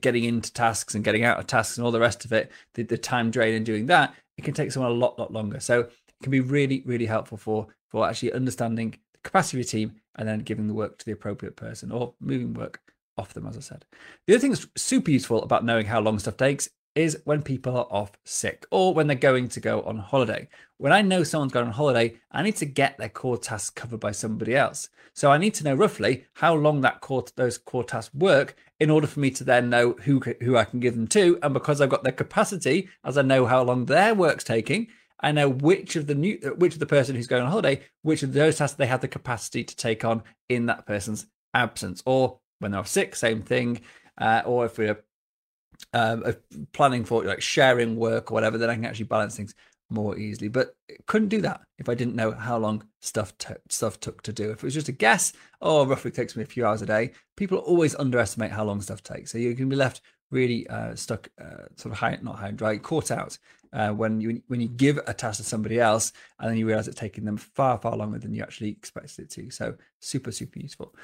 getting 0.00 0.24
into 0.24 0.52
tasks 0.52 0.94
and 0.94 1.04
getting 1.04 1.24
out 1.24 1.38
of 1.38 1.46
tasks 1.46 1.76
and 1.76 1.84
all 1.84 1.92
the 1.92 2.00
rest 2.00 2.24
of 2.24 2.32
it, 2.32 2.50
the, 2.74 2.82
the 2.82 2.98
time 2.98 3.30
drain 3.30 3.54
in 3.54 3.64
doing 3.64 3.86
that, 3.86 4.14
it 4.36 4.44
can 4.44 4.54
take 4.54 4.72
someone 4.72 4.90
a 4.90 4.94
lot, 4.94 5.18
lot 5.18 5.32
longer. 5.32 5.60
So 5.60 5.80
it 5.80 6.22
can 6.22 6.30
be 6.30 6.40
really, 6.40 6.82
really 6.86 7.06
helpful 7.06 7.38
for 7.38 7.68
for 7.88 8.08
actually 8.08 8.32
understanding 8.32 8.98
capacity 9.24 9.58
of 9.58 9.64
your 9.64 9.70
team 9.70 9.96
and 10.16 10.28
then 10.28 10.40
giving 10.40 10.68
the 10.68 10.74
work 10.74 10.98
to 10.98 11.04
the 11.04 11.12
appropriate 11.12 11.56
person 11.56 11.90
or 11.90 12.14
moving 12.20 12.54
work 12.54 12.80
off 13.16 13.34
them, 13.34 13.46
as 13.46 13.56
I 13.56 13.60
said. 13.60 13.84
The 14.26 14.34
other 14.34 14.40
thing 14.40 14.50
that's 14.50 14.66
super 14.76 15.10
useful 15.10 15.42
about 15.42 15.64
knowing 15.64 15.86
how 15.86 16.00
long 16.00 16.18
stuff 16.18 16.36
takes 16.36 16.68
is 16.94 17.20
when 17.24 17.42
people 17.42 17.76
are 17.76 17.88
off 17.90 18.12
sick 18.24 18.66
or 18.70 18.94
when 18.94 19.06
they're 19.06 19.16
going 19.16 19.48
to 19.48 19.60
go 19.60 19.82
on 19.82 19.98
holiday. 19.98 20.48
When 20.78 20.92
I 20.92 21.02
know 21.02 21.24
someone's 21.24 21.52
going 21.52 21.66
on 21.66 21.72
holiday, 21.72 22.16
I 22.30 22.42
need 22.42 22.56
to 22.56 22.66
get 22.66 22.98
their 22.98 23.08
core 23.08 23.38
tasks 23.38 23.70
covered 23.70 24.00
by 24.00 24.12
somebody 24.12 24.54
else. 24.54 24.88
So 25.12 25.30
I 25.30 25.38
need 25.38 25.54
to 25.54 25.64
know 25.64 25.74
roughly 25.74 26.26
how 26.34 26.54
long 26.54 26.80
that 26.80 27.00
core 27.00 27.24
those 27.36 27.58
core 27.58 27.84
tasks 27.84 28.14
work 28.14 28.56
in 28.80 28.90
order 28.90 29.06
for 29.06 29.20
me 29.20 29.30
to 29.32 29.44
then 29.44 29.70
know 29.70 29.92
who 30.02 30.20
who 30.42 30.56
I 30.56 30.64
can 30.64 30.80
give 30.80 30.94
them 30.94 31.06
to. 31.08 31.38
And 31.42 31.54
because 31.54 31.80
I've 31.80 31.90
got 31.90 32.04
their 32.04 32.12
capacity, 32.12 32.88
as 33.04 33.16
I 33.16 33.22
know 33.22 33.46
how 33.46 33.62
long 33.62 33.86
their 33.86 34.14
work's 34.14 34.44
taking, 34.44 34.88
I 35.20 35.32
know 35.32 35.48
which 35.48 35.96
of 35.96 36.06
the 36.06 36.14
new 36.14 36.36
which 36.56 36.74
of 36.74 36.80
the 36.80 36.86
person 36.86 37.16
who's 37.16 37.26
going 37.26 37.42
on 37.42 37.50
holiday, 37.50 37.80
which 38.02 38.22
of 38.22 38.32
those 38.32 38.58
tasks 38.58 38.76
they 38.76 38.86
have 38.86 39.00
the 39.00 39.08
capacity 39.08 39.64
to 39.64 39.76
take 39.76 40.04
on 40.04 40.22
in 40.48 40.66
that 40.66 40.86
person's 40.86 41.26
absence, 41.54 42.02
or 42.04 42.38
when 42.58 42.72
they're 42.72 42.80
off 42.80 42.88
sick, 42.88 43.14
same 43.14 43.42
thing. 43.42 43.80
Uh, 44.18 44.42
or 44.44 44.66
if 44.66 44.78
we're 44.78 45.02
um, 45.92 46.24
planning 46.72 47.04
for 47.04 47.24
like 47.24 47.42
sharing 47.42 47.96
work 47.96 48.30
or 48.30 48.34
whatever, 48.34 48.58
then 48.58 48.70
I 48.70 48.74
can 48.74 48.84
actually 48.84 49.06
balance 49.06 49.36
things 49.36 49.54
more 49.90 50.18
easily. 50.18 50.48
But 50.48 50.74
couldn't 51.06 51.28
do 51.28 51.40
that 51.42 51.62
if 51.78 51.88
I 51.88 51.94
didn't 51.94 52.16
know 52.16 52.32
how 52.32 52.58
long 52.58 52.84
stuff 53.00 53.36
t- 53.38 53.54
stuff 53.68 54.00
took 54.00 54.22
to 54.22 54.32
do. 54.32 54.50
If 54.50 54.58
it 54.58 54.62
was 54.64 54.74
just 54.74 54.88
a 54.88 54.92
guess, 54.92 55.32
oh, 55.60 55.86
roughly 55.86 56.10
takes 56.10 56.36
me 56.36 56.42
a 56.42 56.46
few 56.46 56.66
hours 56.66 56.82
a 56.82 56.86
day. 56.86 57.12
People 57.36 57.58
always 57.58 57.94
underestimate 57.94 58.50
how 58.50 58.64
long 58.64 58.80
stuff 58.80 59.02
takes, 59.02 59.32
so 59.32 59.38
you 59.38 59.54
can 59.54 59.68
be 59.68 59.76
left 59.76 60.00
really 60.34 60.66
uh, 60.68 60.94
stuck, 60.94 61.28
uh, 61.40 61.64
sort 61.76 61.92
of 61.92 61.98
high, 61.98 62.18
not 62.20 62.36
high 62.36 62.48
and 62.48 62.58
dry, 62.58 62.76
caught 62.76 63.10
out 63.10 63.38
uh, 63.72 63.90
when 63.90 64.20
you 64.20 64.42
when 64.48 64.60
you 64.60 64.68
give 64.68 64.98
a 65.06 65.14
task 65.14 65.38
to 65.38 65.44
somebody 65.44 65.80
else 65.80 66.12
and 66.38 66.50
then 66.50 66.56
you 66.56 66.66
realize 66.66 66.86
it's 66.88 66.98
taking 66.98 67.24
them 67.24 67.36
far 67.36 67.78
far 67.78 67.96
longer 67.96 68.18
than 68.18 68.32
you 68.32 68.42
actually 68.42 68.70
expected 68.70 69.24
it 69.24 69.30
to. 69.30 69.50
So 69.50 69.74
super 70.00 70.32
super 70.32 70.58
useful. 70.58 70.94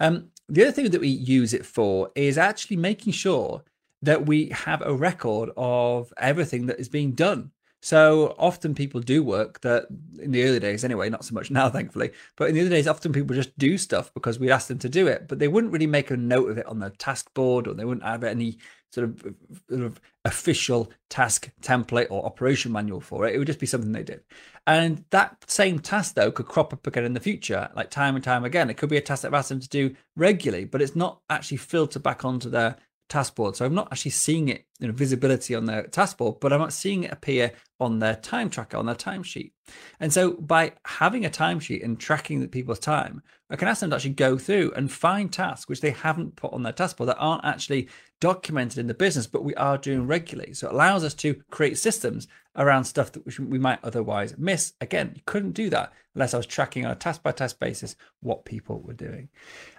Um, 0.00 0.28
the 0.48 0.62
other 0.62 0.72
thing 0.72 0.90
that 0.90 1.00
we 1.00 1.08
use 1.08 1.54
it 1.54 1.64
for 1.64 2.10
is 2.14 2.38
actually 2.38 2.76
making 2.76 3.12
sure 3.12 3.62
that 4.02 4.26
we 4.26 4.48
have 4.50 4.82
a 4.82 4.94
record 4.94 5.50
of 5.56 6.12
everything 6.18 6.66
that 6.66 6.78
is 6.78 6.88
being 6.88 7.12
done. 7.12 7.50
So 7.80 8.34
often 8.38 8.74
people 8.74 9.00
do 9.00 9.22
work 9.22 9.60
that 9.60 9.86
in 10.20 10.32
the 10.32 10.44
early 10.44 10.58
days, 10.58 10.84
anyway, 10.84 11.08
not 11.08 11.24
so 11.24 11.34
much 11.34 11.50
now, 11.50 11.68
thankfully, 11.70 12.10
but 12.36 12.48
in 12.48 12.54
the 12.54 12.60
early 12.62 12.70
days, 12.70 12.88
often 12.88 13.12
people 13.12 13.36
just 13.36 13.56
do 13.58 13.78
stuff 13.78 14.12
because 14.14 14.38
we 14.38 14.50
ask 14.50 14.68
them 14.68 14.78
to 14.80 14.88
do 14.88 15.06
it, 15.06 15.28
but 15.28 15.38
they 15.38 15.48
wouldn't 15.48 15.72
really 15.72 15.86
make 15.86 16.10
a 16.10 16.16
note 16.16 16.50
of 16.50 16.58
it 16.58 16.66
on 16.66 16.80
the 16.80 16.90
task 16.90 17.32
board 17.34 17.68
or 17.68 17.74
they 17.74 17.84
wouldn't 17.84 18.06
have 18.06 18.24
any 18.24 18.58
sort 18.90 19.08
of, 19.08 19.34
sort 19.68 19.82
of 19.82 20.00
official 20.24 20.90
task 21.08 21.50
template 21.62 22.08
or 22.10 22.24
operation 22.24 22.72
manual 22.72 23.00
for 23.00 23.26
it. 23.26 23.34
It 23.34 23.38
would 23.38 23.46
just 23.46 23.60
be 23.60 23.66
something 23.66 23.92
they 23.92 24.02
did. 24.02 24.22
And 24.66 25.04
that 25.10 25.44
same 25.48 25.78
task, 25.78 26.14
though, 26.14 26.30
could 26.30 26.46
crop 26.46 26.72
up 26.72 26.86
again 26.86 27.04
in 27.04 27.14
the 27.14 27.20
future, 27.20 27.70
like 27.74 27.90
time 27.90 28.14
and 28.14 28.24
time 28.24 28.44
again. 28.44 28.70
It 28.70 28.76
could 28.76 28.88
be 28.88 28.96
a 28.96 29.02
task 29.02 29.22
that 29.22 29.28
I've 29.28 29.34
asked 29.34 29.50
them 29.50 29.60
to 29.60 29.68
do 29.68 29.94
regularly, 30.16 30.64
but 30.64 30.82
it's 30.82 30.96
not 30.96 31.20
actually 31.30 31.58
filtered 31.58 32.02
back 32.02 32.24
onto 32.24 32.50
their 32.50 32.76
task 33.08 33.34
board. 33.34 33.56
So 33.56 33.64
I'm 33.64 33.74
not 33.74 33.88
actually 33.90 34.12
seeing 34.12 34.48
it, 34.48 34.66
you 34.78 34.86
know, 34.86 34.92
visibility 34.92 35.54
on 35.54 35.64
their 35.64 35.84
task 35.84 36.18
board, 36.18 36.36
but 36.40 36.52
I'm 36.52 36.60
not 36.60 36.72
seeing 36.72 37.04
it 37.04 37.12
appear 37.12 37.52
on 37.80 37.98
their 37.98 38.16
time 38.16 38.50
tracker, 38.50 38.76
on 38.76 38.86
their 38.86 38.94
timesheet. 38.94 39.52
And 40.00 40.12
so 40.12 40.32
by 40.32 40.72
having 40.84 41.24
a 41.24 41.30
timesheet 41.30 41.84
and 41.84 41.98
tracking 41.98 42.40
the 42.40 42.48
people's 42.48 42.78
time, 42.78 43.22
I 43.50 43.56
can 43.56 43.68
ask 43.68 43.80
them 43.80 43.90
to 43.90 43.96
actually 43.96 44.10
go 44.10 44.36
through 44.36 44.72
and 44.76 44.92
find 44.92 45.32
tasks 45.32 45.68
which 45.68 45.80
they 45.80 45.90
haven't 45.90 46.36
put 46.36 46.52
on 46.52 46.62
their 46.62 46.72
task 46.72 46.96
board 46.96 47.08
that 47.08 47.18
aren't 47.18 47.44
actually 47.44 47.88
documented 48.20 48.78
in 48.78 48.86
the 48.86 48.94
business, 48.94 49.26
but 49.26 49.44
we 49.44 49.54
are 49.54 49.78
doing 49.78 50.06
regularly. 50.06 50.52
So 50.52 50.68
it 50.68 50.74
allows 50.74 51.04
us 51.04 51.14
to 51.14 51.34
create 51.50 51.78
systems 51.78 52.28
around 52.58 52.84
stuff 52.84 53.12
that 53.12 53.40
we 53.40 53.58
might 53.58 53.78
otherwise 53.82 54.34
miss. 54.36 54.74
Again, 54.80 55.12
you 55.14 55.22
couldn't 55.24 55.52
do 55.52 55.70
that 55.70 55.92
unless 56.14 56.34
I 56.34 56.36
was 56.36 56.46
tracking 56.46 56.84
on 56.84 56.90
a 56.90 56.96
task 56.96 57.22
by 57.22 57.32
task 57.32 57.58
basis 57.60 57.96
what 58.20 58.44
people 58.44 58.80
were 58.80 58.94
doing. 58.94 59.28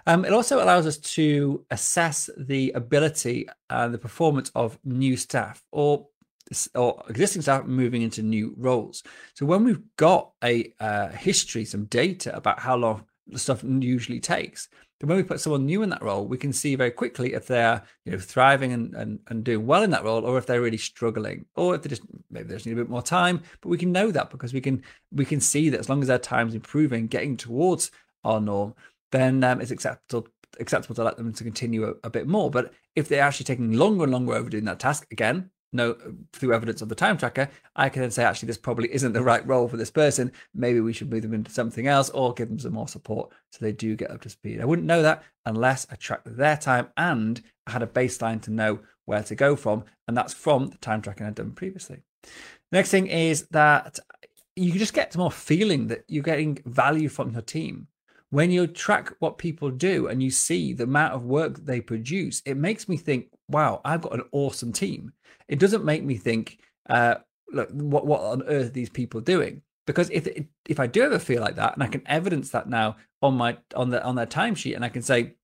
Um, 0.06 0.24
it 0.24 0.32
also 0.32 0.64
allows 0.64 0.86
us 0.86 0.96
to 0.96 1.64
assess 1.70 2.30
the 2.36 2.72
ability 2.72 3.48
and 3.68 3.92
the 3.92 3.98
performance 3.98 4.50
of 4.54 4.78
new 4.84 5.16
staff 5.16 5.62
or 5.70 6.08
or 6.74 7.04
existing 7.08 7.42
staff 7.42 7.64
moving 7.64 8.02
into 8.02 8.22
new 8.22 8.54
roles. 8.56 9.04
So 9.34 9.46
when 9.46 9.62
we've 9.62 9.82
got 9.96 10.32
a 10.42 10.72
uh, 10.80 11.10
history, 11.10 11.64
some 11.64 11.84
data 11.84 12.34
about 12.34 12.58
how 12.58 12.74
long 12.74 13.04
the 13.28 13.38
stuff 13.38 13.62
usually 13.62 14.18
takes, 14.18 14.68
then 15.00 15.08
when 15.08 15.16
we 15.16 15.22
put 15.22 15.40
someone 15.40 15.64
new 15.64 15.82
in 15.82 15.88
that 15.90 16.02
role, 16.02 16.26
we 16.26 16.36
can 16.36 16.52
see 16.52 16.74
very 16.74 16.90
quickly 16.90 17.32
if 17.32 17.46
they're 17.46 17.82
you 18.04 18.12
know 18.12 18.18
thriving 18.18 18.72
and, 18.72 18.94
and, 18.94 19.18
and 19.28 19.44
doing 19.44 19.66
well 19.66 19.82
in 19.82 19.90
that 19.90 20.04
role, 20.04 20.24
or 20.24 20.36
if 20.36 20.44
they're 20.44 20.60
really 20.60 20.76
struggling, 20.76 21.46
or 21.56 21.74
if 21.74 21.82
they 21.82 21.88
just 21.88 22.02
maybe 22.30 22.48
they 22.48 22.54
just 22.54 22.66
need 22.66 22.72
a 22.72 22.76
bit 22.76 22.90
more 22.90 23.02
time. 23.02 23.42
But 23.62 23.70
we 23.70 23.78
can 23.78 23.92
know 23.92 24.10
that 24.10 24.30
because 24.30 24.52
we 24.52 24.60
can 24.60 24.82
we 25.10 25.24
can 25.24 25.40
see 25.40 25.70
that 25.70 25.80
as 25.80 25.88
long 25.88 26.02
as 26.02 26.08
their 26.08 26.18
time's 26.18 26.54
improving, 26.54 27.06
getting 27.06 27.38
towards 27.38 27.90
our 28.24 28.40
norm, 28.40 28.74
then 29.10 29.42
um, 29.42 29.60
it's 29.62 29.70
acceptable 29.70 30.28
acceptable 30.58 30.94
to 30.96 31.04
let 31.04 31.16
them 31.16 31.32
to 31.32 31.44
continue 31.44 31.84
a, 31.88 31.94
a, 32.04 32.10
bit 32.10 32.26
more. 32.26 32.50
But 32.50 32.74
if 32.94 33.08
they're 33.08 33.22
actually 33.22 33.44
taking 33.44 33.72
longer 33.72 34.04
and 34.04 34.12
longer 34.12 34.34
over 34.34 34.50
doing 34.50 34.64
that 34.64 34.80
task, 34.80 35.06
again, 35.10 35.50
no 35.72 35.96
through 36.32 36.54
evidence 36.54 36.82
of 36.82 36.88
the 36.88 36.94
time 36.94 37.16
tracker, 37.16 37.48
I 37.76 37.88
can 37.88 38.02
then 38.02 38.10
say 38.10 38.24
actually 38.24 38.48
this 38.48 38.58
probably 38.58 38.92
isn't 38.92 39.12
the 39.12 39.22
right 39.22 39.46
role 39.46 39.68
for 39.68 39.76
this 39.76 39.90
person. 39.90 40.32
Maybe 40.54 40.80
we 40.80 40.92
should 40.92 41.10
move 41.10 41.22
them 41.22 41.34
into 41.34 41.50
something 41.50 41.86
else 41.86 42.10
or 42.10 42.34
give 42.34 42.48
them 42.48 42.58
some 42.58 42.72
more 42.72 42.88
support 42.88 43.30
so 43.50 43.58
they 43.60 43.72
do 43.72 43.96
get 43.96 44.10
up 44.10 44.20
to 44.22 44.30
speed. 44.30 44.60
I 44.60 44.64
wouldn't 44.64 44.86
know 44.86 45.02
that 45.02 45.22
unless 45.46 45.86
I 45.90 45.96
tracked 45.96 46.36
their 46.36 46.56
time 46.56 46.88
and 46.96 47.42
I 47.66 47.72
had 47.72 47.82
a 47.82 47.86
baseline 47.86 48.42
to 48.42 48.50
know 48.50 48.80
where 49.04 49.22
to 49.24 49.34
go 49.34 49.56
from, 49.56 49.84
and 50.06 50.16
that's 50.16 50.34
from 50.34 50.68
the 50.68 50.78
time 50.78 51.02
tracking 51.02 51.26
I'd 51.26 51.34
done 51.34 51.52
previously. 51.52 52.02
Next 52.70 52.90
thing 52.90 53.08
is 53.08 53.48
that 53.48 53.98
you 54.54 54.72
just 54.72 54.94
get 54.94 55.16
more 55.16 55.32
feeling 55.32 55.88
that 55.88 56.04
you're 56.06 56.22
getting 56.22 56.58
value 56.64 57.08
from 57.08 57.32
your 57.32 57.42
team 57.42 57.88
when 58.30 58.50
you 58.50 58.66
track 58.66 59.12
what 59.18 59.38
people 59.38 59.70
do 59.70 60.06
and 60.06 60.22
you 60.22 60.30
see 60.30 60.72
the 60.72 60.84
amount 60.84 61.14
of 61.14 61.24
work 61.24 61.64
they 61.64 61.80
produce, 61.80 62.42
it 62.46 62.56
makes 62.56 62.88
me 62.88 62.96
think, 62.96 63.26
wow, 63.50 63.80
I've 63.84 64.02
got 64.02 64.14
an 64.14 64.24
awesome 64.32 64.72
team. 64.72 65.12
It 65.48 65.58
doesn't 65.58 65.84
make 65.84 66.04
me 66.04 66.16
think, 66.16 66.60
uh, 66.88 67.16
look, 67.52 67.70
what 67.72 68.06
what 68.06 68.20
on 68.20 68.42
earth 68.44 68.68
are 68.68 68.70
these 68.70 68.90
people 68.90 69.20
doing? 69.20 69.62
Because 69.86 70.10
if 70.10 70.28
if 70.68 70.78
I 70.78 70.86
do 70.86 71.02
ever 71.02 71.18
feel 71.18 71.40
like 71.40 71.56
that, 71.56 71.74
and 71.74 71.82
I 71.82 71.88
can 71.88 72.02
evidence 72.06 72.50
that 72.50 72.68
now 72.68 72.96
on 73.22 73.34
my 73.34 73.58
on 73.74 73.90
the 73.90 74.02
on 74.04 74.14
their 74.14 74.26
timesheet, 74.26 74.76
and 74.76 74.84
I 74.84 74.88
can 74.88 75.02
say, 75.02 75.34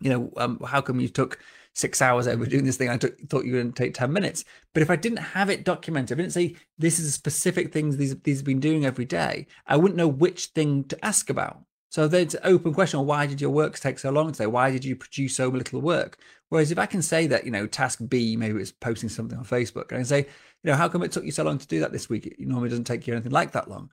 you 0.00 0.10
know, 0.10 0.32
um, 0.36 0.60
how 0.66 0.80
come 0.80 1.00
you 1.00 1.08
took 1.08 1.38
six 1.74 2.02
hours 2.02 2.26
over 2.26 2.44
doing 2.44 2.64
this 2.64 2.76
thing? 2.76 2.90
I 2.90 2.96
took, 2.96 3.18
thought 3.28 3.44
you 3.44 3.52
were 3.52 3.60
going 3.60 3.72
to 3.72 3.82
take 3.82 3.94
ten 3.94 4.12
minutes. 4.12 4.44
But 4.74 4.82
if 4.82 4.90
I 4.90 4.96
didn't 4.96 5.18
have 5.18 5.48
it 5.48 5.64
documented, 5.64 6.18
I 6.18 6.22
didn't 6.22 6.34
say 6.34 6.56
this 6.76 6.98
is 6.98 7.06
a 7.06 7.12
specific 7.12 7.72
things 7.72 7.96
these 7.96 8.14
these 8.20 8.38
have 8.38 8.46
been 8.46 8.60
doing 8.60 8.84
every 8.84 9.04
day, 9.04 9.46
I 9.66 9.76
wouldn't 9.76 9.96
know 9.96 10.08
which 10.08 10.46
thing 10.46 10.84
to 10.84 11.04
ask 11.04 11.30
about. 11.30 11.62
So 11.90 12.06
there's 12.06 12.34
an 12.34 12.40
open 12.44 12.74
question: 12.74 13.06
Why 13.06 13.26
did 13.26 13.40
your 13.40 13.50
work 13.50 13.78
take 13.78 13.98
so 13.98 14.10
long 14.10 14.32
today? 14.32 14.46
Why 14.46 14.70
did 14.70 14.84
you 14.84 14.96
produce 14.96 15.36
so 15.36 15.48
little 15.48 15.80
work? 15.80 16.18
Whereas 16.50 16.70
if 16.70 16.78
I 16.78 16.86
can 16.86 17.02
say 17.02 17.26
that, 17.26 17.44
you 17.44 17.50
know, 17.50 17.66
task 17.66 18.00
B, 18.08 18.36
maybe 18.36 18.60
it's 18.60 18.72
posting 18.72 19.08
something 19.08 19.38
on 19.38 19.44
Facebook, 19.44 19.90
and 19.90 20.00
I 20.00 20.02
say, 20.02 20.20
you 20.20 20.70
know, 20.70 20.74
how 20.74 20.88
come 20.88 21.02
it 21.02 21.12
took 21.12 21.24
you 21.24 21.30
so 21.30 21.44
long 21.44 21.58
to 21.58 21.66
do 21.66 21.80
that 21.80 21.92
this 21.92 22.08
week? 22.08 22.26
It 22.26 22.40
normally 22.40 22.70
doesn't 22.70 22.84
take 22.84 23.06
you 23.06 23.14
anything 23.14 23.32
like 23.32 23.52
that 23.52 23.68
long. 23.68 23.90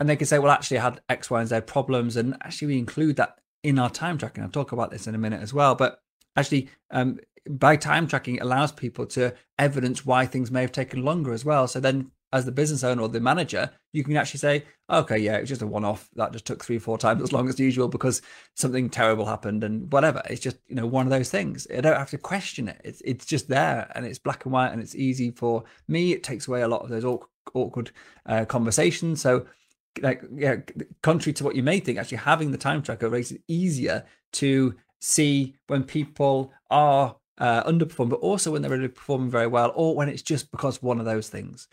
And 0.00 0.08
they 0.08 0.16
can 0.16 0.26
say, 0.26 0.38
well, 0.38 0.52
actually, 0.52 0.78
I 0.78 0.84
had 0.84 1.00
X, 1.08 1.30
Y, 1.30 1.40
and 1.40 1.48
Z 1.48 1.60
problems, 1.62 2.16
and 2.16 2.34
actually, 2.42 2.68
we 2.68 2.78
include 2.78 3.16
that 3.16 3.38
in 3.62 3.78
our 3.78 3.90
time 3.90 4.16
tracking. 4.16 4.44
I'll 4.44 4.50
talk 4.50 4.72
about 4.72 4.90
this 4.90 5.06
in 5.06 5.14
a 5.14 5.18
minute 5.18 5.42
as 5.42 5.52
well. 5.52 5.74
But 5.74 6.00
actually, 6.36 6.68
um, 6.90 7.18
by 7.48 7.76
time 7.76 8.06
tracking, 8.06 8.36
it 8.36 8.42
allows 8.42 8.72
people 8.72 9.06
to 9.06 9.34
evidence 9.58 10.06
why 10.06 10.26
things 10.26 10.50
may 10.50 10.62
have 10.62 10.72
taken 10.72 11.04
longer 11.04 11.32
as 11.32 11.44
well. 11.44 11.66
So 11.66 11.80
then 11.80 12.10
as 12.32 12.44
the 12.44 12.52
business 12.52 12.84
owner 12.84 13.02
or 13.02 13.08
the 13.08 13.20
manager, 13.20 13.70
you 13.92 14.04
can 14.04 14.16
actually 14.16 14.38
say, 14.38 14.64
okay, 14.90 15.16
yeah, 15.16 15.36
it 15.36 15.40
was 15.40 15.48
just 15.48 15.62
a 15.62 15.66
one 15.66 15.84
off. 15.84 16.08
That 16.14 16.32
just 16.32 16.44
took 16.44 16.62
three, 16.62 16.78
four 16.78 16.98
times 16.98 17.22
as 17.22 17.32
long 17.32 17.48
as 17.48 17.58
usual 17.58 17.88
because 17.88 18.20
something 18.54 18.90
terrible 18.90 19.24
happened 19.24 19.64
and 19.64 19.90
whatever. 19.92 20.22
It's 20.28 20.40
just, 20.40 20.58
you 20.66 20.74
know, 20.74 20.86
one 20.86 21.06
of 21.06 21.10
those 21.10 21.30
things. 21.30 21.66
I 21.74 21.80
don't 21.80 21.96
have 21.96 22.10
to 22.10 22.18
question 22.18 22.68
it. 22.68 22.80
It's, 22.84 23.00
it's 23.04 23.24
just 23.24 23.48
there 23.48 23.90
and 23.94 24.04
it's 24.04 24.18
black 24.18 24.44
and 24.44 24.52
white 24.52 24.72
and 24.72 24.82
it's 24.82 24.94
easy 24.94 25.30
for 25.30 25.64
me. 25.88 26.12
It 26.12 26.22
takes 26.22 26.48
away 26.48 26.62
a 26.62 26.68
lot 26.68 26.82
of 26.82 26.90
those 26.90 27.04
awkward 27.54 27.90
uh, 28.26 28.44
conversations. 28.44 29.22
So, 29.22 29.46
like, 30.02 30.22
yeah, 30.34 30.56
contrary 31.02 31.32
to 31.34 31.44
what 31.44 31.56
you 31.56 31.62
may 31.62 31.80
think, 31.80 31.98
actually 31.98 32.18
having 32.18 32.50
the 32.50 32.58
time 32.58 32.82
tracker 32.82 33.08
makes 33.08 33.30
it 33.30 33.40
easier 33.48 34.04
to 34.34 34.74
see 35.00 35.56
when 35.68 35.82
people 35.82 36.52
are 36.70 37.16
uh, 37.38 37.64
underperform, 37.64 38.08
but 38.08 38.20
also 38.20 38.50
when 38.50 38.62
they're 38.62 38.70
really 38.70 38.88
performing 38.88 39.30
very 39.30 39.46
well, 39.46 39.72
or 39.74 39.94
when 39.94 40.08
it's 40.08 40.22
just 40.22 40.50
because 40.50 40.82
one 40.82 40.98
of 40.98 41.06
those 41.06 41.28
things. 41.28 41.68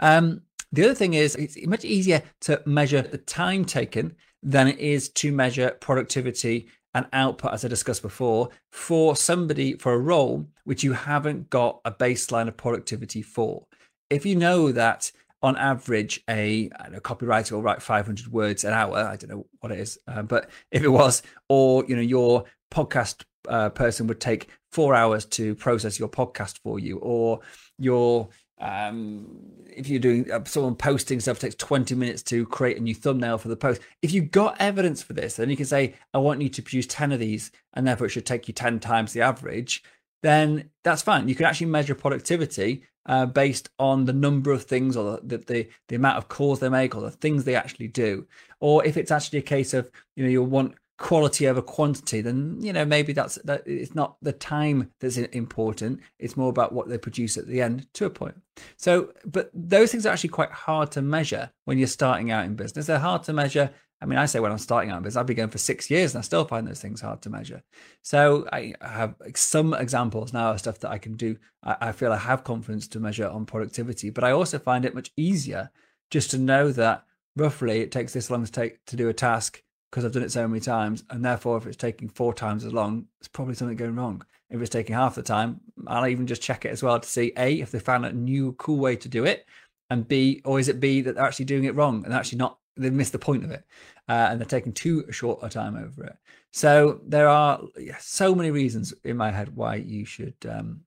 Um, 0.00 0.42
the 0.72 0.84
other 0.84 0.94
thing 0.94 1.14
is, 1.14 1.36
it's 1.36 1.56
much 1.66 1.84
easier 1.84 2.22
to 2.42 2.62
measure 2.64 3.02
the 3.02 3.18
time 3.18 3.64
taken 3.64 4.16
than 4.42 4.68
it 4.68 4.78
is 4.78 5.10
to 5.10 5.30
measure 5.30 5.70
productivity 5.80 6.68
and 6.94 7.06
output, 7.12 7.52
as 7.52 7.64
I 7.64 7.68
discussed 7.68 8.02
before, 8.02 8.50
for 8.70 9.16
somebody 9.16 9.74
for 9.74 9.92
a 9.92 9.98
role 9.98 10.46
which 10.64 10.82
you 10.82 10.92
haven't 10.92 11.50
got 11.50 11.80
a 11.84 11.92
baseline 11.92 12.48
of 12.48 12.56
productivity 12.56 13.22
for. 13.22 13.66
If 14.10 14.26
you 14.26 14.36
know 14.36 14.72
that 14.72 15.10
on 15.42 15.56
average, 15.56 16.22
a, 16.28 16.70
a 16.78 17.00
copywriter 17.00 17.52
will 17.52 17.62
write 17.62 17.82
500 17.82 18.28
words 18.28 18.64
an 18.64 18.72
hour. 18.72 18.98
I 18.98 19.16
don't 19.16 19.30
know 19.30 19.46
what 19.60 19.72
it 19.72 19.80
is, 19.80 19.98
uh, 20.06 20.22
but 20.22 20.50
if 20.70 20.82
it 20.82 20.88
was, 20.88 21.22
or 21.48 21.84
you 21.86 21.96
know, 21.96 22.02
your 22.02 22.44
podcast 22.72 23.24
uh, 23.48 23.70
person 23.70 24.06
would 24.06 24.20
take 24.20 24.48
four 24.72 24.94
hours 24.94 25.24
to 25.26 25.54
process 25.54 25.98
your 25.98 26.08
podcast 26.08 26.58
for 26.58 26.78
you, 26.78 26.98
or 26.98 27.40
your 27.78 28.28
um, 28.58 29.26
if 29.74 29.88
you're 29.88 30.00
doing 30.00 30.30
uh, 30.30 30.44
someone 30.44 30.76
posting 30.76 31.18
stuff 31.18 31.38
takes 31.38 31.56
20 31.56 31.94
minutes 31.96 32.22
to 32.24 32.46
create 32.46 32.76
a 32.76 32.80
new 32.80 32.94
thumbnail 32.94 33.38
for 33.38 33.48
the 33.48 33.56
post. 33.56 33.80
If 34.02 34.12
you've 34.12 34.30
got 34.30 34.60
evidence 34.60 35.02
for 35.02 35.14
this, 35.14 35.36
then 35.36 35.50
you 35.50 35.56
can 35.56 35.66
say, 35.66 35.94
I 36.14 36.18
want 36.18 36.42
you 36.42 36.48
to 36.48 36.62
produce 36.62 36.86
10 36.86 37.12
of 37.12 37.18
these, 37.18 37.50
and 37.74 37.86
therefore 37.86 38.06
it 38.06 38.10
should 38.10 38.26
take 38.26 38.46
you 38.46 38.54
10 38.54 38.78
times 38.80 39.12
the 39.12 39.22
average. 39.22 39.82
Then 40.22 40.70
that's 40.84 41.02
fine. 41.02 41.28
You 41.28 41.34
can 41.34 41.46
actually 41.46 41.66
measure 41.66 41.96
productivity 41.96 42.84
uh, 43.06 43.26
based 43.26 43.68
on 43.78 44.04
the 44.04 44.12
number 44.12 44.52
of 44.52 44.62
things 44.62 44.96
or 44.96 45.18
the, 45.24 45.38
the 45.38 45.68
the 45.88 45.96
amount 45.96 46.18
of 46.18 46.28
calls 46.28 46.60
they 46.60 46.68
make 46.68 46.94
or 46.94 47.00
the 47.00 47.10
things 47.10 47.42
they 47.42 47.56
actually 47.56 47.88
do, 47.88 48.26
or 48.60 48.84
if 48.84 48.96
it's 48.96 49.10
actually 49.10 49.40
a 49.40 49.42
case 49.42 49.74
of 49.74 49.90
you 50.14 50.22
know 50.22 50.30
you'll 50.30 50.46
want 50.46 50.76
quality 51.02 51.48
over 51.48 51.60
quantity, 51.60 52.20
then 52.20 52.56
you 52.60 52.72
know 52.72 52.84
maybe 52.84 53.12
that's 53.12 53.34
that 53.44 53.64
it's 53.66 53.94
not 53.94 54.16
the 54.22 54.32
time 54.32 54.90
that's 55.00 55.18
important. 55.18 56.00
It's 56.18 56.36
more 56.36 56.48
about 56.48 56.72
what 56.72 56.88
they 56.88 56.96
produce 56.96 57.36
at 57.36 57.48
the 57.48 57.60
end 57.60 57.92
to 57.94 58.06
a 58.06 58.10
point. 58.10 58.40
So, 58.76 59.12
but 59.26 59.50
those 59.52 59.90
things 59.90 60.06
are 60.06 60.12
actually 60.12 60.30
quite 60.30 60.52
hard 60.52 60.92
to 60.92 61.02
measure 61.02 61.50
when 61.64 61.76
you're 61.76 61.88
starting 61.88 62.30
out 62.30 62.46
in 62.46 62.54
business. 62.54 62.86
They're 62.86 62.98
hard 62.98 63.24
to 63.24 63.32
measure. 63.32 63.70
I 64.00 64.04
mean, 64.04 64.18
I 64.18 64.26
say 64.26 64.40
when 64.40 64.52
I'm 64.52 64.58
starting 64.58 64.90
out 64.90 64.98
in 64.98 65.02
business, 65.02 65.20
I've 65.20 65.26
been 65.26 65.36
going 65.36 65.48
for 65.50 65.58
six 65.58 65.90
years 65.90 66.14
and 66.14 66.20
I 66.20 66.22
still 66.22 66.44
find 66.44 66.66
those 66.66 66.80
things 66.80 67.00
hard 67.00 67.20
to 67.22 67.30
measure. 67.30 67.62
So 68.02 68.48
I 68.52 68.74
have 68.80 69.14
some 69.34 69.74
examples 69.74 70.32
now 70.32 70.52
of 70.52 70.60
stuff 70.60 70.78
that 70.80 70.90
I 70.90 70.98
can 70.98 71.14
do. 71.14 71.36
I, 71.62 71.76
I 71.80 71.92
feel 71.92 72.12
I 72.12 72.16
have 72.18 72.44
confidence 72.44 72.88
to 72.88 73.00
measure 73.00 73.28
on 73.28 73.44
productivity, 73.44 74.10
but 74.10 74.24
I 74.24 74.32
also 74.32 74.58
find 74.58 74.84
it 74.84 74.94
much 74.94 75.10
easier 75.16 75.70
just 76.10 76.30
to 76.32 76.38
know 76.38 76.72
that 76.72 77.04
roughly 77.36 77.80
it 77.80 77.92
takes 77.92 78.12
this 78.12 78.30
long 78.30 78.44
to 78.44 78.52
take 78.52 78.84
to 78.86 78.96
do 78.96 79.08
a 79.08 79.14
task 79.14 79.62
because 79.92 80.06
I've 80.06 80.12
done 80.12 80.22
it 80.22 80.32
so 80.32 80.48
many 80.48 80.60
times. 80.60 81.04
And 81.10 81.22
therefore, 81.22 81.58
if 81.58 81.66
it's 81.66 81.76
taking 81.76 82.08
four 82.08 82.32
times 82.32 82.64
as 82.64 82.72
long, 82.72 83.06
it's 83.20 83.28
probably 83.28 83.54
something 83.54 83.76
going 83.76 83.94
wrong. 83.94 84.24
If 84.48 84.58
it's 84.58 84.70
taking 84.70 84.96
half 84.96 85.14
the 85.14 85.22
time, 85.22 85.60
I'll 85.86 86.06
even 86.06 86.26
just 86.26 86.40
check 86.40 86.64
it 86.64 86.70
as 86.70 86.82
well 86.82 86.98
to 86.98 87.08
see 87.08 87.32
A, 87.36 87.60
if 87.60 87.70
they 87.70 87.78
found 87.78 88.06
a 88.06 88.12
new 88.12 88.54
cool 88.54 88.78
way 88.78 88.96
to 88.96 89.08
do 89.08 89.26
it, 89.26 89.46
and 89.90 90.08
B, 90.08 90.40
or 90.46 90.58
is 90.58 90.68
it 90.68 90.80
B 90.80 91.02
that 91.02 91.14
they're 91.14 91.24
actually 91.24 91.44
doing 91.44 91.64
it 91.64 91.74
wrong 91.74 92.04
and 92.06 92.14
actually 92.14 92.38
not, 92.38 92.58
they've 92.74 92.92
missed 92.92 93.12
the 93.12 93.18
point 93.18 93.44
of 93.44 93.50
it. 93.50 93.64
Uh, 94.08 94.28
and 94.30 94.40
they're 94.40 94.46
taking 94.46 94.72
too 94.72 95.04
short 95.12 95.38
a 95.42 95.48
time 95.48 95.76
over 95.76 96.04
it. 96.04 96.16
So 96.52 97.00
there 97.06 97.28
are 97.28 97.60
so 98.00 98.34
many 98.34 98.50
reasons 98.50 98.94
in 99.04 99.16
my 99.16 99.30
head 99.30 99.54
why 99.54 99.76
you 99.76 100.04
should 100.04 100.34
um, 100.48 100.80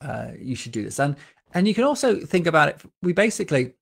uh, 0.00 0.32
you 0.38 0.54
should 0.54 0.72
do 0.72 0.84
this, 0.84 0.98
and 0.98 1.16
and 1.54 1.66
you 1.66 1.74
can 1.74 1.84
also 1.84 2.20
think 2.20 2.46
about 2.46 2.68
it. 2.68 2.82
We 3.02 3.14
basically 3.14 3.72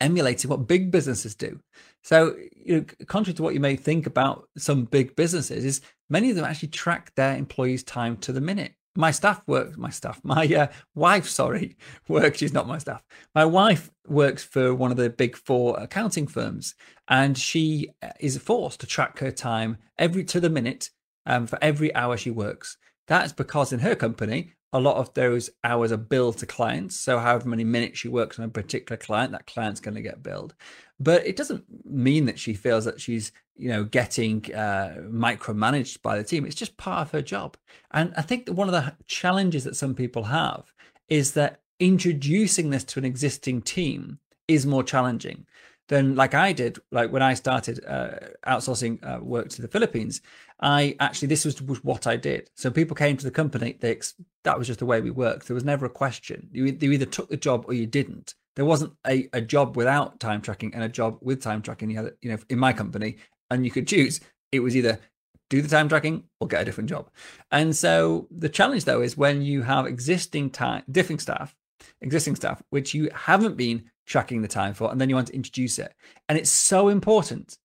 emulating 0.00 0.50
what 0.50 0.66
big 0.66 0.90
businesses 0.90 1.34
do. 1.34 1.60
So, 2.02 2.36
you 2.56 2.76
know, 2.76 2.84
contrary 3.06 3.34
to 3.34 3.42
what 3.42 3.54
you 3.54 3.60
may 3.60 3.76
think 3.76 4.06
about 4.06 4.48
some 4.56 4.84
big 4.84 5.14
businesses, 5.16 5.64
is 5.64 5.80
many 6.08 6.30
of 6.30 6.36
them 6.36 6.44
actually 6.44 6.68
track 6.68 7.12
their 7.14 7.36
employees' 7.36 7.82
time 7.82 8.16
to 8.18 8.32
the 8.32 8.40
minute. 8.40 8.74
My 8.96 9.10
staff 9.10 9.42
works. 9.46 9.76
My 9.76 9.90
staff, 9.90 10.20
my 10.24 10.46
uh, 10.46 10.68
wife, 10.94 11.28
sorry, 11.28 11.76
works. 12.08 12.38
She's 12.38 12.52
not 12.52 12.66
my 12.66 12.78
staff. 12.78 13.04
My 13.34 13.44
wife 13.44 13.90
works 14.06 14.42
for 14.42 14.74
one 14.74 14.90
of 14.90 14.96
the 14.96 15.10
big 15.10 15.36
four 15.36 15.78
accounting 15.78 16.26
firms, 16.26 16.74
and 17.08 17.36
she 17.36 17.90
uh, 18.02 18.10
is 18.18 18.38
forced 18.38 18.80
to 18.80 18.86
track 18.86 19.18
her 19.18 19.30
time 19.30 19.78
every 19.98 20.24
to 20.24 20.40
the 20.40 20.50
minute 20.50 20.90
um, 21.26 21.46
for 21.46 21.58
every 21.62 21.94
hour 21.94 22.16
she 22.16 22.30
works. 22.30 22.76
That's 23.06 23.32
because 23.32 23.72
in 23.72 23.80
her 23.80 23.94
company, 23.94 24.52
a 24.72 24.80
lot 24.80 24.96
of 24.96 25.12
those 25.14 25.50
hours 25.64 25.90
are 25.92 25.96
billed 25.96 26.38
to 26.38 26.46
clients. 26.46 26.96
So, 26.96 27.18
however 27.18 27.48
many 27.48 27.64
minutes 27.64 27.98
she 27.98 28.08
works 28.08 28.38
on 28.38 28.44
a 28.44 28.48
particular 28.48 28.96
client, 28.96 29.32
that 29.32 29.46
client's 29.46 29.80
going 29.80 29.94
to 29.94 30.02
get 30.02 30.22
billed. 30.22 30.54
But 30.98 31.26
it 31.26 31.36
doesn't 31.36 31.64
mean 31.84 32.26
that 32.26 32.38
she 32.38 32.54
feels 32.54 32.84
that 32.84 33.00
she's, 33.00 33.32
you 33.56 33.68
know, 33.68 33.84
getting 33.84 34.44
uh, 34.54 34.96
micromanaged 35.10 36.02
by 36.02 36.16
the 36.16 36.24
team. 36.24 36.44
It's 36.44 36.54
just 36.54 36.76
part 36.76 37.02
of 37.02 37.10
her 37.12 37.22
job. 37.22 37.56
And 37.90 38.12
I 38.16 38.22
think 38.22 38.46
that 38.46 38.52
one 38.52 38.68
of 38.68 38.72
the 38.72 38.94
challenges 39.06 39.64
that 39.64 39.76
some 39.76 39.94
people 39.94 40.24
have 40.24 40.72
is 41.08 41.32
that 41.32 41.62
introducing 41.80 42.70
this 42.70 42.84
to 42.84 42.98
an 42.98 43.04
existing 43.04 43.62
team 43.62 44.18
is 44.46 44.66
more 44.66 44.84
challenging 44.84 45.46
than 45.90 46.14
like 46.14 46.34
I 46.34 46.52
did, 46.52 46.78
like 46.92 47.10
when 47.12 47.20
I 47.20 47.34
started 47.34 47.84
uh, 47.84 48.10
outsourcing 48.46 49.04
uh, 49.04 49.22
work 49.22 49.48
to 49.50 49.62
the 49.62 49.68
Philippines. 49.68 50.22
I 50.60 50.94
actually 51.00 51.28
this 51.28 51.44
was, 51.44 51.60
was 51.60 51.82
what 51.82 52.06
I 52.06 52.16
did. 52.16 52.48
So 52.54 52.70
people 52.70 52.94
came 52.94 53.16
to 53.16 53.24
the 53.24 53.30
company. 53.30 53.76
They 53.78 53.98
that 54.44 54.56
was 54.56 54.68
just 54.68 54.78
the 54.78 54.86
way 54.86 55.00
we 55.00 55.10
worked. 55.10 55.48
There 55.48 55.54
was 55.54 55.64
never 55.64 55.86
a 55.86 55.90
question. 55.90 56.48
You, 56.52 56.66
you 56.66 56.92
either 56.92 57.06
took 57.06 57.28
the 57.28 57.36
job 57.36 57.64
or 57.66 57.74
you 57.74 57.86
didn't. 57.86 58.34
There 58.54 58.64
wasn't 58.64 58.92
a, 59.04 59.28
a 59.32 59.40
job 59.40 59.76
without 59.76 60.20
time 60.20 60.40
tracking 60.40 60.72
and 60.74 60.84
a 60.84 60.88
job 60.88 61.18
with 61.22 61.42
time 61.42 61.60
tracking. 61.60 61.90
You 61.90 61.96
had, 61.96 62.12
you 62.22 62.30
know, 62.30 62.38
in 62.48 62.58
my 62.58 62.72
company, 62.72 63.16
and 63.50 63.64
you 63.64 63.72
could 63.72 63.88
choose. 63.88 64.20
It 64.52 64.60
was 64.60 64.76
either 64.76 65.00
do 65.48 65.60
the 65.60 65.68
time 65.68 65.88
tracking 65.88 66.22
or 66.38 66.46
get 66.46 66.62
a 66.62 66.64
different 66.64 66.88
job. 66.88 67.10
And 67.50 67.74
so 67.74 68.28
the 68.30 68.48
challenge 68.48 68.84
though 68.84 69.02
is 69.02 69.16
when 69.16 69.42
you 69.42 69.62
have 69.62 69.86
existing 69.86 70.50
time, 70.50 70.84
different 70.88 71.20
staff, 71.20 71.56
existing 72.00 72.36
staff, 72.36 72.62
which 72.70 72.94
you 72.94 73.10
haven't 73.12 73.56
been 73.56 73.90
tracking 74.10 74.42
the 74.42 74.48
time 74.48 74.74
for, 74.74 74.90
and 74.90 75.00
then 75.00 75.08
you 75.08 75.14
want 75.14 75.28
to 75.28 75.34
introduce 75.34 75.78
it. 75.78 75.94
And 76.28 76.36
it's 76.36 76.50
so 76.50 76.88
important 76.88 77.56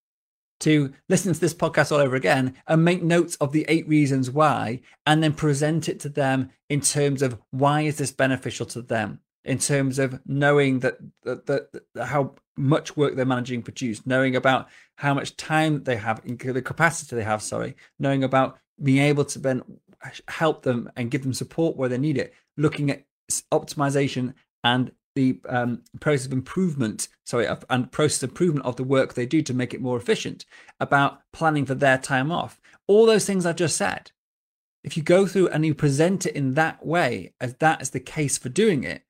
to 0.62 0.94
listen 1.10 1.34
to 1.34 1.40
this 1.40 1.54
podcast 1.54 1.92
all 1.92 1.98
over 1.98 2.16
again 2.16 2.56
and 2.68 2.86
make 2.86 3.04
notes 3.04 3.36
of 3.38 3.52
the 3.52 3.66
eight 3.68 3.88
reasons 3.88 4.30
why, 4.30 4.80
and 5.06 5.22
then 5.22 5.34
present 5.34 5.90
it 5.90 6.00
to 6.02 6.08
them 6.08 6.52
in 6.70 6.82
terms 6.82 7.22
of 7.22 7.38
why 7.50 7.82
is 7.82 7.98
this 7.98 8.12
beneficial 8.12 8.66
to 8.68 8.82
them, 8.82 9.20
in 9.44 9.58
terms 9.58 10.00
of 10.00 10.22
knowing 10.26 10.80
that, 10.80 10.98
that, 11.24 11.48
that, 11.48 11.74
that 11.94 12.06
how 12.06 12.36
much 12.56 12.96
work 12.96 13.16
they're 13.16 13.26
managing 13.26 13.64
produce, 13.64 14.06
knowing 14.06 14.36
about 14.36 14.70
how 14.98 15.14
much 15.14 15.36
time 15.36 15.84
they 15.84 15.98
have, 15.98 16.22
the 16.24 16.62
capacity 16.62 17.16
they 17.16 17.24
have, 17.24 17.42
sorry, 17.42 17.76
knowing 18.00 18.24
about 18.24 18.58
being 18.82 19.02
able 19.02 19.26
to 19.26 19.40
then 19.40 19.62
help 20.28 20.62
them 20.62 20.90
and 20.96 21.12
give 21.12 21.24
them 21.24 21.34
support 21.34 21.76
where 21.76 21.90
they 21.90 21.98
need 21.98 22.18
it, 22.18 22.34
looking 22.56 22.92
at 22.92 23.04
optimization 23.52 24.34
and 24.64 24.92
the 25.16 25.40
um, 25.48 25.82
process 26.00 26.28
of 26.28 26.34
improvement, 26.34 27.08
sorry, 27.26 27.48
and 27.70 27.92
process 27.92 28.24
of 28.24 28.30
improvement 28.30 28.66
of 28.66 28.76
the 28.76 28.84
work 28.84 29.14
they 29.14 29.26
do 29.26 29.42
to 29.42 29.54
make 29.54 29.74
it 29.74 29.82
more 29.82 29.98
efficient, 29.98 30.46
about 30.80 31.22
planning 31.32 31.66
for 31.66 31.76
their 31.76 31.98
time 31.98 32.32
off. 32.32 32.62
All 32.88 33.06
those 33.06 33.26
things 33.26 33.46
I've 33.46 33.56
just 33.56 33.78
said. 33.78 34.12
If 34.84 34.96
you 34.96 35.04
go 35.04 35.26
through 35.26 35.48
and 35.48 35.66
you 35.66 35.74
present 35.74 36.26
it 36.26 36.36
in 36.36 36.54
that 36.54 36.86
way, 36.86 37.34
as 37.42 37.56
that 37.56 37.82
is 37.82 37.90
the 37.90 38.00
case 38.00 38.38
for 38.38 38.50
doing 38.50 38.84
it, 38.84 39.04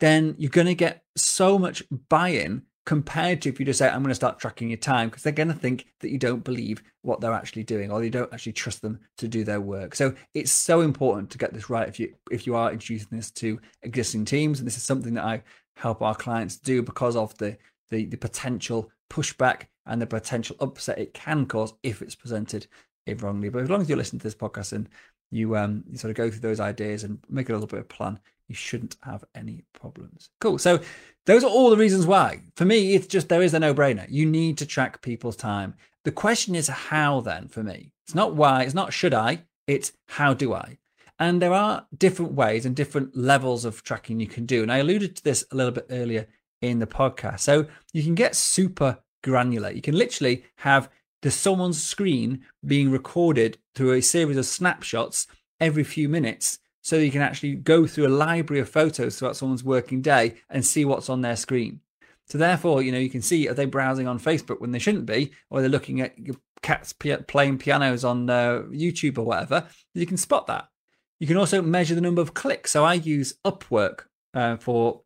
then 0.00 0.34
you're 0.36 0.50
going 0.50 0.66
to 0.66 0.74
get 0.74 1.04
so 1.16 1.58
much 1.58 1.82
buy 2.08 2.28
in 2.30 2.62
compared 2.84 3.42
to 3.42 3.48
if 3.48 3.60
you 3.60 3.66
just 3.66 3.78
say, 3.78 3.88
I'm 3.88 4.02
going 4.02 4.10
to 4.10 4.14
start 4.14 4.38
tracking 4.38 4.68
your 4.68 4.78
time, 4.78 5.08
because 5.08 5.22
they're 5.22 5.32
going 5.32 5.48
to 5.48 5.54
think 5.54 5.86
that 6.00 6.10
you 6.10 6.18
don't 6.18 6.42
believe 6.42 6.82
what 7.02 7.20
they're 7.20 7.32
actually 7.32 7.64
doing 7.64 7.90
or 7.90 8.02
you 8.02 8.10
don't 8.10 8.32
actually 8.32 8.52
trust 8.52 8.82
them 8.82 9.00
to 9.18 9.28
do 9.28 9.44
their 9.44 9.60
work. 9.60 9.94
So 9.94 10.14
it's 10.34 10.52
so 10.52 10.80
important 10.80 11.30
to 11.30 11.38
get 11.38 11.52
this 11.52 11.70
right 11.70 11.88
if 11.88 12.00
you 12.00 12.14
if 12.30 12.46
you 12.46 12.56
are 12.56 12.72
introducing 12.72 13.16
this 13.16 13.30
to 13.32 13.60
existing 13.82 14.24
teams. 14.24 14.58
And 14.58 14.66
this 14.66 14.76
is 14.76 14.82
something 14.82 15.14
that 15.14 15.24
I 15.24 15.42
help 15.76 16.02
our 16.02 16.14
clients 16.14 16.56
do 16.56 16.82
because 16.82 17.16
of 17.16 17.36
the 17.38 17.56
the, 17.90 18.06
the 18.06 18.16
potential 18.16 18.90
pushback 19.10 19.66
and 19.86 20.00
the 20.00 20.06
potential 20.06 20.56
upset 20.60 20.98
it 20.98 21.14
can 21.14 21.46
cause 21.46 21.74
if 21.82 22.02
it's 22.02 22.14
presented 22.14 22.66
wrongly. 23.18 23.48
But 23.48 23.62
as 23.62 23.70
long 23.70 23.82
as 23.82 23.90
you 23.90 23.96
listen 23.96 24.18
to 24.18 24.22
this 24.22 24.34
podcast 24.34 24.72
and 24.72 24.88
you 25.30 25.56
um 25.56 25.84
you 25.90 25.98
sort 25.98 26.10
of 26.10 26.16
go 26.16 26.30
through 26.30 26.40
those 26.40 26.60
ideas 26.60 27.04
and 27.04 27.18
make 27.28 27.48
a 27.48 27.52
little 27.52 27.66
bit 27.66 27.80
of 27.80 27.88
plan, 27.88 28.18
you 28.52 28.56
shouldn't 28.56 28.96
have 29.02 29.24
any 29.34 29.64
problems. 29.72 30.28
Cool. 30.42 30.58
So 30.58 30.80
those 31.24 31.42
are 31.42 31.50
all 31.50 31.70
the 31.70 31.76
reasons 31.78 32.06
why. 32.06 32.42
For 32.54 32.66
me, 32.66 32.94
it's 32.94 33.06
just 33.06 33.30
there 33.30 33.40
is 33.40 33.54
a 33.54 33.58
no-brainer. 33.58 34.06
You 34.10 34.26
need 34.26 34.58
to 34.58 34.66
track 34.66 35.00
people's 35.00 35.36
time. 35.36 35.74
The 36.04 36.12
question 36.12 36.54
is 36.54 36.68
how 36.68 37.22
then 37.22 37.48
for 37.48 37.62
me. 37.62 37.94
It's 38.04 38.14
not 38.14 38.34
why, 38.34 38.64
it's 38.64 38.74
not 38.74 38.92
should 38.92 39.14
I, 39.14 39.44
it's 39.66 39.92
how 40.06 40.34
do 40.34 40.52
I? 40.52 40.76
And 41.18 41.40
there 41.40 41.54
are 41.54 41.86
different 41.96 42.32
ways 42.32 42.66
and 42.66 42.76
different 42.76 43.16
levels 43.16 43.64
of 43.64 43.82
tracking 43.82 44.20
you 44.20 44.26
can 44.26 44.44
do. 44.44 44.60
And 44.62 44.70
I 44.70 44.78
alluded 44.78 45.16
to 45.16 45.24
this 45.24 45.46
a 45.50 45.56
little 45.56 45.72
bit 45.72 45.86
earlier 45.88 46.26
in 46.60 46.78
the 46.78 46.86
podcast. 46.86 47.40
So 47.40 47.68
you 47.94 48.02
can 48.02 48.14
get 48.14 48.36
super 48.36 48.98
granular. 49.24 49.70
You 49.70 49.80
can 49.80 49.96
literally 49.96 50.44
have 50.56 50.90
the 51.22 51.30
someone's 51.30 51.82
screen 51.82 52.44
being 52.66 52.90
recorded 52.90 53.56
through 53.74 53.92
a 53.92 54.02
series 54.02 54.36
of 54.36 54.44
snapshots 54.44 55.26
every 55.60 55.84
few 55.84 56.08
minutes 56.08 56.58
so 56.82 56.96
you 56.96 57.10
can 57.10 57.22
actually 57.22 57.54
go 57.54 57.86
through 57.86 58.06
a 58.06 58.08
library 58.08 58.60
of 58.60 58.68
photos 58.68 59.18
throughout 59.18 59.36
someone's 59.36 59.64
working 59.64 60.02
day 60.02 60.34
and 60.50 60.64
see 60.64 60.84
what's 60.84 61.08
on 61.08 61.22
their 61.22 61.36
screen. 61.36 61.80
So 62.26 62.38
therefore, 62.38 62.82
you 62.82 62.92
know, 62.92 62.98
you 62.98 63.10
can 63.10 63.22
see 63.22 63.48
are 63.48 63.54
they 63.54 63.66
browsing 63.66 64.06
on 64.06 64.18
Facebook 64.18 64.60
when 64.60 64.72
they 64.72 64.78
shouldn't 64.78 65.06
be, 65.06 65.32
or 65.50 65.60
they're 65.60 65.68
looking 65.70 66.00
at 66.00 66.16
cats 66.62 66.92
playing 66.92 67.58
pianos 67.58 68.04
on 68.04 68.28
uh, 68.30 68.62
YouTube 68.70 69.18
or 69.18 69.22
whatever. 69.22 69.66
You 69.94 70.06
can 70.06 70.16
spot 70.16 70.46
that. 70.46 70.68
You 71.20 71.26
can 71.26 71.36
also 71.36 71.62
measure 71.62 71.94
the 71.94 72.00
number 72.00 72.22
of 72.22 72.34
clicks. 72.34 72.72
So 72.72 72.84
I 72.84 72.94
use 72.94 73.34
Upwork 73.44 74.02
uh, 74.34 74.56
for 74.56 75.02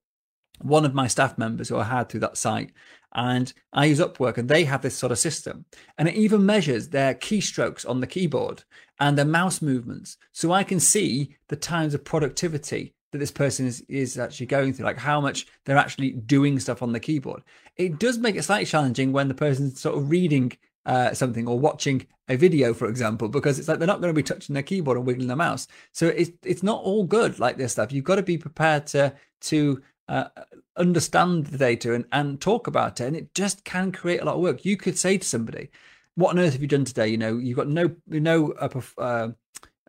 one 0.61 0.85
of 0.85 0.95
my 0.95 1.07
staff 1.07 1.37
members 1.37 1.69
who 1.69 1.79
I 1.79 1.85
had 1.85 2.09
through 2.09 2.21
that 2.21 2.39
site. 2.39 2.73
And 3.17 3.53
I 3.73 3.87
use 3.87 3.99
Upwork 3.99 4.37
and 4.37 4.49
they 4.49 4.65
have 4.65 4.83
this 4.83 4.95
sort 4.95 5.11
of 5.11 5.19
system. 5.19 5.65
And 5.97 6.07
it 6.07 6.15
even 6.15 6.47
measures 6.47 6.91
their 6.91 7.15
keystrokes 7.15 7.89
on 7.89 8.01
the 8.01 8.07
keyboard 8.07 8.63
and 9.01 9.17
their 9.17 9.25
mouse 9.25 9.63
movements. 9.63 10.19
So 10.33 10.53
I 10.53 10.63
can 10.63 10.79
see 10.79 11.35
the 11.49 11.57
times 11.57 11.95
of 11.95 12.05
productivity 12.05 12.95
that 13.13 13.19
this 13.19 13.31
person 13.31 13.67
is, 13.67 13.81
is 13.89 14.19
actually 14.19 14.47
going 14.47 14.75
through, 14.75 14.85
like 14.85 14.99
how 14.99 15.21
much 15.21 15.47
they're 15.65 15.79
actually 15.79 16.11
doing 16.11 16.61
stuff 16.61 16.83
on 16.83 16.93
the 16.93 17.01
keyboard. 17.01 17.43
It 17.77 17.99
does 17.99 18.19
make 18.19 18.37
it 18.37 18.43
slightly 18.43 18.67
challenging 18.67 19.13
when 19.13 19.29
the 19.29 19.35
person's 19.35 19.81
sort 19.81 19.97
of 19.97 20.11
reading 20.11 20.53
uh, 20.85 21.15
something 21.15 21.49
or 21.49 21.59
watching 21.59 22.07
a 22.29 22.37
video, 22.37 22.75
for 22.75 22.89
example, 22.89 23.29
because 23.29 23.59
it's 23.59 23.69
like 23.69 23.79
they're 23.79 23.87
not 23.87 24.01
going 24.01 24.13
to 24.13 24.17
be 24.17 24.23
touching 24.23 24.55
their 24.55 24.63
keyboard 24.63 24.99
and 24.99 25.07
wiggling 25.07 25.29
their 25.29 25.37
mouse. 25.37 25.67
So 25.93 26.09
it's 26.09 26.31
it's 26.43 26.63
not 26.63 26.83
all 26.83 27.05
good 27.05 27.39
like 27.39 27.57
this 27.57 27.73
stuff. 27.73 27.93
You've 27.93 28.05
got 28.05 28.17
to 28.17 28.23
be 28.23 28.37
prepared 28.37 28.87
to 28.89 29.15
to 29.43 29.83
uh, 30.09 30.29
understand 30.77 31.47
the 31.47 31.59
data 31.59 31.95
and, 31.95 32.05
and 32.12 32.40
talk 32.40 32.66
about 32.66 33.01
it. 33.01 33.05
And 33.05 33.16
it 33.16 33.35
just 33.35 33.64
can 33.64 33.92
create 33.92 34.21
a 34.21 34.25
lot 34.25 34.37
of 34.37 34.40
work. 34.40 34.64
You 34.64 34.77
could 34.77 34.99
say 34.99 35.19
to 35.19 35.27
somebody, 35.27 35.71
"What 36.14 36.31
on 36.31 36.38
earth 36.38 36.53
have 36.53 36.62
you 36.62 36.69
done 36.69 36.85
today? 36.85 37.09
You 37.09 37.19
know, 37.19 37.38
you've 37.38 37.57
got 37.57 37.69
no 37.69 37.95
no 38.09 38.53
uh, 38.53 39.29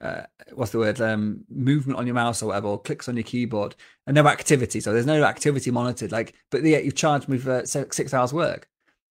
uh, 0.01 0.21
what's 0.53 0.71
the 0.71 0.77
word 0.77 1.01
um, 1.01 1.43
movement 1.49 1.99
on 1.99 2.05
your 2.05 2.15
mouse 2.15 2.41
or 2.41 2.47
whatever, 2.47 2.67
or 2.67 2.81
clicks 2.81 3.09
on 3.09 3.15
your 3.15 3.23
keyboard, 3.23 3.75
and 4.05 4.15
no 4.15 4.27
activity. 4.27 4.79
So 4.79 4.93
there's 4.93 5.05
no 5.05 5.23
activity 5.23 5.71
monitored. 5.71 6.11
Like, 6.11 6.35
but 6.51 6.63
yet 6.63 6.85
you've 6.85 6.95
charged 6.95 7.27
me 7.27 7.37
for 7.37 7.65
six 7.65 8.13
hours 8.13 8.33
work, 8.33 8.67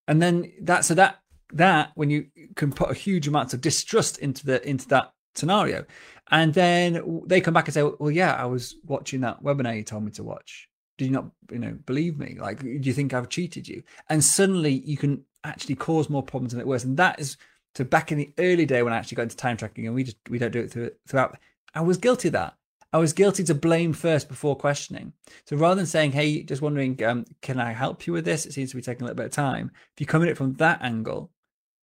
and 0.08 0.22
then 0.22 0.52
that 0.62 0.84
so 0.84 0.94
that 0.94 1.20
that 1.52 1.92
when 1.94 2.10
you 2.10 2.26
can 2.56 2.72
put 2.72 2.90
a 2.90 2.94
huge 2.94 3.28
amount 3.28 3.54
of 3.54 3.60
distrust 3.60 4.18
into 4.18 4.44
the 4.46 4.68
into 4.68 4.88
that 4.88 5.12
scenario, 5.34 5.84
and 6.30 6.54
then 6.54 7.22
they 7.26 7.40
come 7.40 7.54
back 7.54 7.66
and 7.66 7.74
say, 7.74 7.82
well, 7.82 8.10
yeah, 8.10 8.34
I 8.34 8.46
was 8.46 8.76
watching 8.84 9.20
that 9.20 9.42
webinar 9.42 9.76
you 9.76 9.82
told 9.82 10.04
me 10.04 10.10
to 10.12 10.24
watch. 10.24 10.68
Did 10.98 11.06
you 11.06 11.10
not, 11.10 11.26
you 11.50 11.58
know, 11.58 11.78
believe 11.84 12.18
me? 12.18 12.36
Like, 12.40 12.60
do 12.60 12.68
you 12.68 12.92
think 12.92 13.12
I've 13.12 13.28
cheated 13.28 13.68
you? 13.68 13.82
And 14.08 14.24
suddenly 14.24 14.72
you 14.72 14.96
can 14.96 15.24
actually 15.44 15.74
cause 15.74 16.08
more 16.08 16.22
problems 16.22 16.52
and 16.52 16.60
it 16.60 16.66
worse. 16.66 16.84
And 16.84 16.96
that 16.96 17.20
is 17.20 17.36
so 17.74 17.84
back 17.84 18.10
in 18.10 18.18
the 18.18 18.32
early 18.38 18.64
day 18.64 18.82
when 18.82 18.94
I 18.94 18.96
actually 18.96 19.16
got 19.16 19.24
into 19.24 19.36
time 19.36 19.58
tracking, 19.58 19.86
and 19.86 19.94
we 19.94 20.04
just 20.04 20.16
we 20.30 20.38
don't 20.38 20.52
do 20.52 20.60
it 20.60 20.70
through, 20.70 20.92
throughout. 21.06 21.36
I 21.74 21.82
was 21.82 21.98
guilty 21.98 22.28
of 22.28 22.32
that. 22.32 22.56
I 22.92 22.98
was 22.98 23.12
guilty 23.12 23.44
to 23.44 23.54
blame 23.54 23.92
first 23.92 24.28
before 24.28 24.56
questioning. 24.56 25.12
So 25.44 25.56
rather 25.56 25.74
than 25.74 25.86
saying, 25.86 26.12
"Hey, 26.12 26.42
just 26.42 26.62
wondering, 26.62 27.02
um, 27.04 27.26
can 27.42 27.60
I 27.60 27.72
help 27.72 28.06
you 28.06 28.14
with 28.14 28.24
this?" 28.24 28.46
It 28.46 28.54
seems 28.54 28.70
to 28.70 28.76
be 28.76 28.82
taking 28.82 29.02
a 29.02 29.04
little 29.04 29.16
bit 29.16 29.26
of 29.26 29.32
time. 29.32 29.70
If 29.92 30.00
you 30.00 30.06
come 30.06 30.22
at 30.22 30.28
it 30.28 30.38
from 30.38 30.54
that 30.54 30.80
angle, 30.80 31.30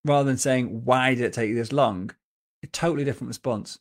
rather 0.04 0.28
than 0.28 0.38
saying, 0.38 0.84
"Why 0.84 1.14
did 1.14 1.26
it 1.26 1.34
take 1.34 1.50
you 1.50 1.56
this 1.56 1.72
long?" 1.72 2.10
A 2.64 2.68
totally 2.68 3.06
different 3.06 3.28
response. 3.28 3.78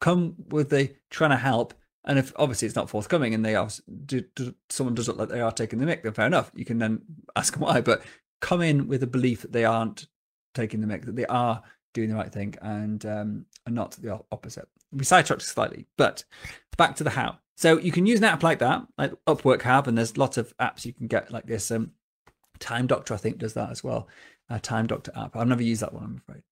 Come 0.00 0.36
with 0.48 0.70
the 0.70 0.94
trying 1.10 1.30
to 1.30 1.36
help, 1.36 1.74
and 2.04 2.18
if 2.18 2.32
obviously 2.36 2.66
it's 2.66 2.76
not 2.76 2.90
forthcoming, 2.90 3.34
and 3.34 3.44
they 3.44 3.54
are, 3.54 3.68
do, 4.06 4.22
do, 4.34 4.54
someone 4.68 4.94
does 4.94 5.08
look 5.08 5.18
like 5.18 5.28
they 5.28 5.40
are 5.40 5.52
taking 5.52 5.78
the 5.78 5.86
mick, 5.86 6.02
then 6.02 6.12
fair 6.12 6.26
enough. 6.26 6.50
You 6.54 6.64
can 6.64 6.78
then 6.78 7.02
ask 7.36 7.52
them 7.52 7.62
why, 7.66 7.80
but 7.80 8.02
come 8.40 8.62
in 8.62 8.88
with 8.88 9.02
a 9.02 9.06
belief 9.06 9.42
that 9.42 9.52
they 9.52 9.64
aren't 9.64 10.06
taking 10.54 10.80
the 10.80 10.86
mick, 10.86 11.04
that 11.04 11.16
they 11.16 11.26
are 11.26 11.62
doing 11.92 12.08
the 12.08 12.14
right 12.14 12.32
thing 12.32 12.54
and 12.62 13.04
um, 13.04 13.46
and 13.66 13.74
not 13.74 13.92
the 13.92 14.20
opposite. 14.32 14.68
We 14.92 15.04
sidetracked 15.04 15.42
slightly, 15.42 15.86
but 15.96 16.24
back 16.76 16.96
to 16.96 17.04
the 17.04 17.10
how. 17.10 17.38
So 17.56 17.78
you 17.78 17.92
can 17.92 18.06
use 18.06 18.18
an 18.18 18.24
app 18.24 18.42
like 18.42 18.58
that, 18.60 18.86
like 18.96 19.12
Upwork 19.26 19.62
have, 19.62 19.86
and 19.86 19.96
there's 19.96 20.16
lots 20.16 20.38
of 20.38 20.56
apps 20.56 20.86
you 20.86 20.94
can 20.94 21.06
get 21.06 21.30
like 21.30 21.46
this. 21.46 21.70
Um, 21.70 21.92
Time 22.58 22.86
Doctor, 22.86 23.14
I 23.14 23.18
think, 23.18 23.38
does 23.38 23.54
that 23.54 23.70
as 23.70 23.84
well. 23.84 24.08
A 24.48 24.58
Time 24.58 24.86
Doctor 24.86 25.12
app. 25.14 25.36
I've 25.36 25.46
never 25.46 25.62
used 25.62 25.82
that 25.82 25.92
one, 25.92 26.04
I'm 26.04 26.22
afraid. 26.26 26.42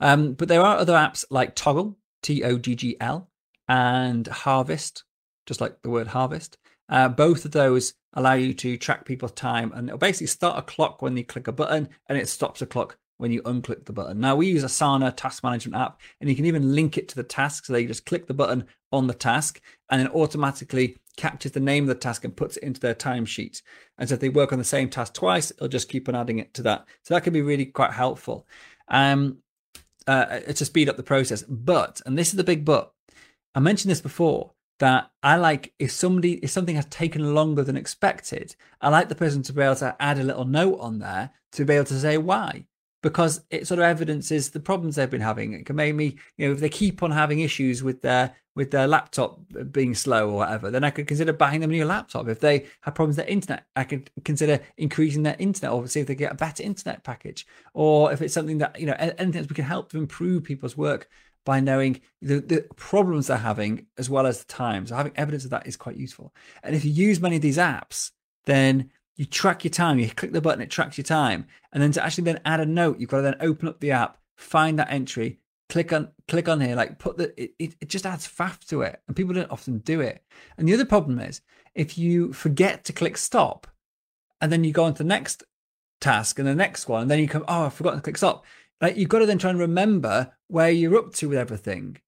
Um, 0.00 0.32
but 0.34 0.48
there 0.48 0.60
are 0.60 0.76
other 0.76 0.94
apps 0.94 1.24
like 1.30 1.56
Toggl, 1.56 1.96
T 2.22 2.44
O 2.44 2.58
G 2.58 2.74
G 2.74 2.96
L, 3.00 3.28
and 3.68 4.26
Harvest, 4.26 5.04
just 5.46 5.60
like 5.60 5.80
the 5.82 5.90
word 5.90 6.08
harvest. 6.08 6.58
Uh, 6.88 7.08
both 7.08 7.44
of 7.44 7.50
those 7.50 7.94
allow 8.14 8.32
you 8.32 8.54
to 8.54 8.76
track 8.76 9.04
people's 9.04 9.32
time, 9.32 9.72
and 9.74 9.88
it'll 9.88 9.98
basically 9.98 10.26
start 10.26 10.58
a 10.58 10.62
clock 10.62 11.02
when 11.02 11.16
you 11.16 11.24
click 11.24 11.48
a 11.48 11.52
button, 11.52 11.88
and 12.08 12.16
it 12.16 12.28
stops 12.28 12.62
a 12.62 12.66
clock 12.66 12.96
when 13.18 13.32
you 13.32 13.42
unclick 13.42 13.84
the 13.84 13.92
button. 13.92 14.20
Now, 14.20 14.36
we 14.36 14.46
use 14.46 14.64
Asana 14.64 15.14
task 15.14 15.42
management 15.42 15.76
app, 15.76 16.00
and 16.20 16.30
you 16.30 16.36
can 16.36 16.46
even 16.46 16.74
link 16.74 16.96
it 16.96 17.08
to 17.08 17.16
the 17.16 17.22
task. 17.22 17.66
So 17.66 17.76
you 17.76 17.88
just 17.88 18.06
click 18.06 18.26
the 18.26 18.34
button 18.34 18.64
on 18.92 19.06
the 19.06 19.14
task, 19.14 19.60
and 19.90 20.00
then 20.00 20.08
automatically 20.08 20.96
captures 21.16 21.52
the 21.52 21.60
name 21.60 21.84
of 21.84 21.88
the 21.88 21.94
task 21.96 22.24
and 22.24 22.36
puts 22.36 22.56
it 22.56 22.62
into 22.62 22.80
their 22.80 22.94
timesheet. 22.94 23.60
And 23.98 24.08
so 24.08 24.14
if 24.14 24.20
they 24.20 24.28
work 24.28 24.52
on 24.52 24.58
the 24.58 24.64
same 24.64 24.88
task 24.88 25.14
twice, 25.14 25.50
it'll 25.50 25.68
just 25.68 25.88
keep 25.88 26.08
on 26.08 26.14
adding 26.14 26.38
it 26.38 26.54
to 26.54 26.62
that. 26.62 26.86
So 27.02 27.12
that 27.12 27.24
can 27.24 27.32
be 27.32 27.42
really 27.42 27.66
quite 27.66 27.92
helpful 27.92 28.46
um, 28.86 29.38
uh, 30.06 30.38
to 30.38 30.64
speed 30.64 30.88
up 30.88 30.96
the 30.96 31.02
process. 31.02 31.42
But, 31.42 32.00
and 32.06 32.16
this 32.16 32.28
is 32.28 32.36
the 32.36 32.44
big 32.44 32.64
but, 32.64 32.92
I 33.54 33.60
mentioned 33.60 33.90
this 33.90 34.00
before 34.00 34.52
that 34.78 35.10
I 35.22 35.36
like 35.36 35.74
if 35.78 35.90
somebody 35.90 36.34
if 36.34 36.50
something 36.50 36.76
has 36.76 36.86
taken 36.86 37.34
longer 37.34 37.64
than 37.64 37.76
expected, 37.76 38.54
I 38.80 38.88
like 38.88 39.08
the 39.08 39.14
person 39.14 39.42
to 39.44 39.52
be 39.52 39.62
able 39.62 39.76
to 39.76 39.96
add 40.00 40.18
a 40.18 40.24
little 40.24 40.44
note 40.44 40.78
on 40.80 40.98
there 40.98 41.30
to 41.52 41.64
be 41.64 41.74
able 41.74 41.86
to 41.86 41.98
say 41.98 42.18
why 42.18 42.66
because 43.02 43.42
it 43.50 43.66
sort 43.66 43.78
of 43.78 43.84
evidences 43.84 44.50
the 44.50 44.60
problems 44.60 44.96
they've 44.96 45.10
been 45.10 45.20
having. 45.20 45.52
It 45.52 45.66
can 45.66 45.76
make 45.76 45.94
me, 45.94 46.16
you 46.36 46.46
know, 46.46 46.52
if 46.52 46.60
they 46.60 46.68
keep 46.68 47.02
on 47.02 47.10
having 47.10 47.40
issues 47.40 47.82
with 47.82 48.02
their 48.02 48.34
with 48.56 48.72
their 48.72 48.88
laptop 48.88 49.38
being 49.70 49.94
slow 49.94 50.30
or 50.30 50.38
whatever, 50.38 50.68
then 50.68 50.82
I 50.82 50.90
could 50.90 51.06
consider 51.06 51.32
buying 51.32 51.60
them 51.60 51.70
a 51.70 51.74
new 51.74 51.84
laptop. 51.84 52.26
If 52.26 52.40
they 52.40 52.66
have 52.80 52.96
problems 52.96 53.16
with 53.16 53.24
their 53.24 53.32
internet, 53.32 53.66
I 53.76 53.84
could 53.84 54.10
consider 54.24 54.58
increasing 54.76 55.22
their 55.22 55.36
internet 55.38 55.72
or 55.72 55.86
see 55.86 56.00
if 56.00 56.08
they 56.08 56.16
get 56.16 56.32
a 56.32 56.34
better 56.34 56.64
internet 56.64 57.04
package. 57.04 57.46
Or 57.72 58.12
if 58.12 58.20
it's 58.20 58.34
something 58.34 58.58
that, 58.58 58.80
you 58.80 58.86
know, 58.86 58.96
anything 58.98 59.46
we 59.48 59.54
can 59.54 59.64
help 59.64 59.92
to 59.92 59.98
improve 59.98 60.42
people's 60.42 60.76
work 60.76 61.08
by 61.48 61.60
knowing 61.60 61.98
the, 62.20 62.40
the 62.40 62.66
problems 62.76 63.28
they're 63.28 63.38
having 63.38 63.86
as 63.96 64.10
well 64.10 64.26
as 64.26 64.40
the 64.40 64.52
time. 64.52 64.86
So 64.86 64.94
having 64.94 65.14
evidence 65.16 65.46
of 65.46 65.50
that 65.52 65.66
is 65.66 65.78
quite 65.78 65.96
useful. 65.96 66.34
And 66.62 66.76
if 66.76 66.84
you 66.84 66.90
use 66.90 67.22
many 67.22 67.36
of 67.36 67.42
these 67.42 67.56
apps, 67.56 68.10
then 68.44 68.90
you 69.16 69.24
track 69.24 69.64
your 69.64 69.70
time. 69.70 69.98
You 69.98 70.10
click 70.10 70.32
the 70.32 70.42
button, 70.42 70.60
it 70.60 70.68
tracks 70.68 70.98
your 70.98 71.06
time, 71.06 71.46
and 71.72 71.82
then 71.82 71.90
to 71.92 72.04
actually 72.04 72.24
then 72.24 72.42
add 72.44 72.60
a 72.60 72.66
note, 72.66 73.00
you've 73.00 73.08
got 73.08 73.16
to 73.16 73.22
then 73.22 73.36
open 73.40 73.66
up 73.66 73.80
the 73.80 73.92
app, 73.92 74.18
find 74.36 74.78
that 74.78 74.92
entry, 74.92 75.38
click 75.70 75.90
on 75.90 76.10
click 76.28 76.50
on 76.50 76.60
here, 76.60 76.76
like 76.76 76.98
put 76.98 77.16
the 77.16 77.32
it, 77.42 77.76
it, 77.80 77.88
just 77.88 78.04
adds 78.04 78.28
faff 78.28 78.62
to 78.66 78.82
it, 78.82 79.00
and 79.06 79.16
people 79.16 79.32
don't 79.32 79.50
often 79.50 79.78
do 79.78 80.02
it. 80.02 80.22
And 80.58 80.68
the 80.68 80.74
other 80.74 80.84
problem 80.84 81.18
is 81.18 81.40
if 81.74 81.96
you 81.96 82.34
forget 82.34 82.84
to 82.84 82.92
click 82.92 83.16
stop, 83.16 83.66
and 84.42 84.52
then 84.52 84.64
you 84.64 84.72
go 84.74 84.84
on 84.84 84.92
to 84.92 85.02
the 85.02 85.08
next 85.08 85.44
task 85.98 86.38
and 86.38 86.46
the 86.46 86.54
next 86.54 86.88
one, 86.88 87.00
and 87.00 87.10
then 87.10 87.20
you 87.20 87.26
come, 87.26 87.46
oh, 87.48 87.64
I 87.64 87.68
forgot 87.70 87.94
to 87.94 88.02
click 88.02 88.18
stop. 88.18 88.44
Like 88.82 88.98
you've 88.98 89.08
got 89.08 89.20
to 89.20 89.26
then 89.26 89.38
try 89.38 89.48
and 89.48 89.58
remember 89.58 90.34
where 90.48 90.70
you're 90.70 90.98
up 90.98 91.12
to 91.14 91.28
with 91.28 91.38
everything. 91.38 91.98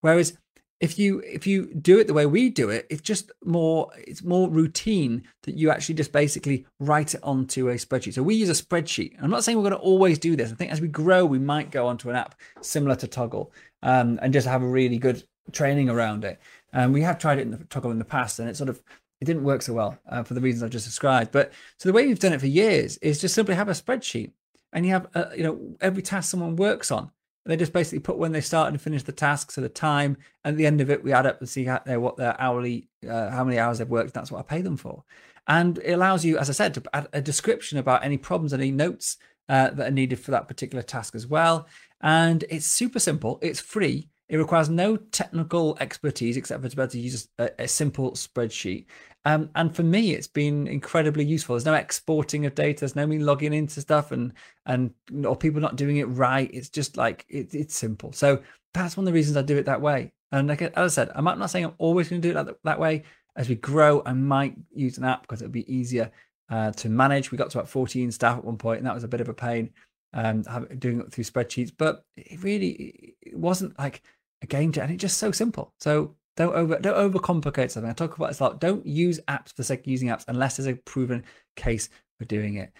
Whereas 0.00 0.36
if 0.80 0.98
you 0.98 1.20
if 1.24 1.46
you 1.46 1.72
do 1.74 1.98
it 1.98 2.06
the 2.06 2.12
way 2.12 2.26
we 2.26 2.50
do 2.50 2.68
it 2.68 2.86
it's 2.90 3.00
just 3.00 3.32
more 3.44 3.90
it's 3.96 4.22
more 4.22 4.50
routine 4.50 5.22
that 5.44 5.56
you 5.56 5.70
actually 5.70 5.94
just 5.94 6.12
basically 6.12 6.66
write 6.80 7.14
it 7.14 7.20
onto 7.22 7.68
a 7.68 7.74
spreadsheet. 7.74 8.12
So 8.12 8.22
we 8.22 8.34
use 8.34 8.50
a 8.50 8.64
spreadsheet. 8.64 9.14
I'm 9.20 9.30
not 9.30 9.42
saying 9.42 9.56
we're 9.56 9.70
going 9.70 9.72
to 9.72 9.78
always 9.78 10.18
do 10.18 10.36
this. 10.36 10.52
I 10.52 10.54
think 10.54 10.70
as 10.70 10.80
we 10.80 10.88
grow 10.88 11.24
we 11.24 11.38
might 11.38 11.70
go 11.70 11.86
onto 11.86 12.10
an 12.10 12.16
app 12.16 12.34
similar 12.60 12.94
to 12.96 13.08
Toggl 13.08 13.50
um, 13.82 14.18
and 14.20 14.32
just 14.32 14.46
have 14.46 14.62
a 14.62 14.68
really 14.68 14.98
good 14.98 15.24
training 15.52 15.88
around 15.88 16.24
it. 16.24 16.40
And 16.72 16.86
um, 16.86 16.92
we 16.92 17.00
have 17.02 17.18
tried 17.18 17.38
it 17.38 17.42
in 17.42 17.52
the 17.52 17.58
Toggl 17.58 17.90
in 17.90 17.98
the 17.98 18.04
past 18.04 18.38
and 18.38 18.48
it 18.48 18.56
sort 18.56 18.68
of 18.68 18.82
it 19.18 19.24
didn't 19.24 19.44
work 19.44 19.62
so 19.62 19.72
well 19.72 19.98
uh, 20.10 20.22
for 20.24 20.34
the 20.34 20.42
reasons 20.42 20.62
i've 20.62 20.70
just 20.70 20.84
described. 20.84 21.32
But 21.32 21.52
so 21.78 21.88
the 21.88 21.94
way 21.94 22.06
we've 22.06 22.18
done 22.18 22.34
it 22.34 22.40
for 22.40 22.46
years 22.46 22.98
is 22.98 23.18
just 23.18 23.34
simply 23.34 23.54
have 23.54 23.68
a 23.68 23.72
spreadsheet 23.72 24.32
and 24.74 24.84
you 24.84 24.92
have 24.92 25.08
uh, 25.14 25.30
you 25.34 25.42
know 25.42 25.76
every 25.80 26.02
task 26.02 26.30
someone 26.30 26.56
works 26.56 26.90
on 26.90 27.10
they 27.46 27.56
just 27.56 27.72
basically 27.72 28.00
put 28.00 28.18
when 28.18 28.32
they 28.32 28.40
start 28.40 28.68
and 28.68 28.80
finish 28.80 29.02
the 29.02 29.12
task, 29.12 29.50
so 29.50 29.60
the 29.60 29.68
time, 29.68 30.16
and 30.44 30.54
at 30.54 30.58
the 30.58 30.66
end 30.66 30.80
of 30.80 30.90
it, 30.90 31.02
we 31.04 31.12
add 31.12 31.26
up 31.26 31.40
and 31.40 31.48
see 31.48 31.64
how, 31.64 31.80
uh, 31.86 32.00
what 32.00 32.16
their 32.16 32.40
hourly, 32.40 32.88
uh, 33.08 33.30
how 33.30 33.44
many 33.44 33.58
hours 33.58 33.78
they've 33.78 33.88
worked. 33.88 34.14
That's 34.14 34.30
what 34.30 34.40
I 34.40 34.42
pay 34.42 34.62
them 34.62 34.76
for, 34.76 35.04
and 35.46 35.78
it 35.78 35.92
allows 35.92 36.24
you, 36.24 36.38
as 36.38 36.50
I 36.50 36.52
said, 36.52 36.74
to 36.74 36.82
add 36.92 37.08
a 37.12 37.20
description 37.20 37.78
about 37.78 38.04
any 38.04 38.18
problems, 38.18 38.52
any 38.52 38.70
notes 38.70 39.16
uh, 39.48 39.70
that 39.70 39.88
are 39.88 39.92
needed 39.92 40.20
for 40.20 40.32
that 40.32 40.48
particular 40.48 40.82
task 40.82 41.14
as 41.14 41.26
well. 41.26 41.68
And 42.00 42.44
it's 42.50 42.66
super 42.66 42.98
simple. 42.98 43.38
It's 43.42 43.60
free. 43.60 44.10
It 44.28 44.38
requires 44.38 44.68
no 44.68 44.96
technical 44.96 45.76
expertise 45.80 46.36
except 46.36 46.62
for 46.62 46.68
to 46.68 46.76
be 46.76 46.82
able 46.82 46.90
to 46.90 47.00
use 47.00 47.28
a, 47.38 47.50
a 47.60 47.68
simple 47.68 48.12
spreadsheet. 48.12 48.86
Um, 49.24 49.50
and 49.56 49.74
for 49.74 49.82
me, 49.82 50.12
it's 50.12 50.28
been 50.28 50.68
incredibly 50.68 51.24
useful. 51.24 51.54
There's 51.54 51.64
no 51.64 51.74
exporting 51.74 52.46
of 52.46 52.54
data. 52.54 52.80
There's 52.80 52.96
no 52.96 53.06
me 53.06 53.18
logging 53.18 53.52
into 53.52 53.80
stuff 53.80 54.12
and 54.12 54.32
and 54.66 54.92
or 55.24 55.36
people 55.36 55.60
not 55.60 55.76
doing 55.76 55.96
it 55.96 56.04
right. 56.04 56.50
It's 56.52 56.68
just 56.68 56.96
like 56.96 57.24
it, 57.28 57.52
it's 57.52 57.76
simple. 57.76 58.12
So 58.12 58.42
that's 58.72 58.96
one 58.96 59.04
of 59.04 59.06
the 59.06 59.12
reasons 59.12 59.36
I 59.36 59.42
do 59.42 59.56
it 59.56 59.66
that 59.66 59.80
way. 59.80 60.12
And 60.32 60.48
like 60.48 60.62
as 60.62 60.72
I 60.76 60.86
said, 60.88 61.10
I'm 61.14 61.24
not 61.24 61.50
saying 61.50 61.64
I'm 61.64 61.74
always 61.78 62.08
going 62.08 62.22
to 62.22 62.28
do 62.28 62.38
it 62.38 62.44
that, 62.44 62.56
that 62.64 62.80
way. 62.80 63.04
As 63.36 63.48
we 63.48 63.54
grow, 63.56 64.02
I 64.06 64.12
might 64.12 64.56
use 64.72 64.96
an 64.96 65.04
app 65.04 65.22
because 65.22 65.42
it'll 65.42 65.52
be 65.52 65.72
easier 65.72 66.10
uh, 66.48 66.72
to 66.72 66.88
manage. 66.88 67.30
We 67.30 67.38
got 67.38 67.50
to 67.50 67.58
about 67.58 67.68
14 67.68 68.10
staff 68.12 68.38
at 68.38 68.44
one 68.44 68.56
point, 68.56 68.78
and 68.78 68.86
that 68.86 68.94
was 68.94 69.04
a 69.04 69.08
bit 69.08 69.20
of 69.20 69.28
a 69.28 69.34
pain 69.34 69.70
um, 70.14 70.42
doing 70.78 71.00
it 71.00 71.12
through 71.12 71.24
spreadsheets. 71.24 71.72
But 71.76 72.04
it 72.16 72.42
really 72.42 73.14
it 73.20 73.36
wasn't 73.36 73.78
like 73.78 74.02
a 74.42 74.46
game 74.46 74.72
changer, 74.72 74.82
and 74.82 74.92
it's 74.92 75.00
just 75.00 75.18
so 75.18 75.30
simple. 75.30 75.72
So 75.80 76.14
don't 76.36 76.54
over 76.54 76.78
don't 76.78 77.12
overcomplicate 77.12 77.70
something. 77.70 77.90
I 77.90 77.94
talk 77.94 78.16
about 78.16 78.28
this 78.28 78.40
a 78.40 78.44
lot. 78.44 78.60
Don't 78.60 78.86
use 78.86 79.20
apps 79.28 79.50
for 79.50 79.56
the 79.58 79.64
sake 79.64 79.80
of 79.80 79.86
using 79.86 80.08
apps 80.08 80.24
unless 80.28 80.56
there's 80.56 80.66
a 80.66 80.74
proven 80.74 81.24
case 81.56 81.88
for 82.18 82.24
doing 82.24 82.56
it. 82.56 82.72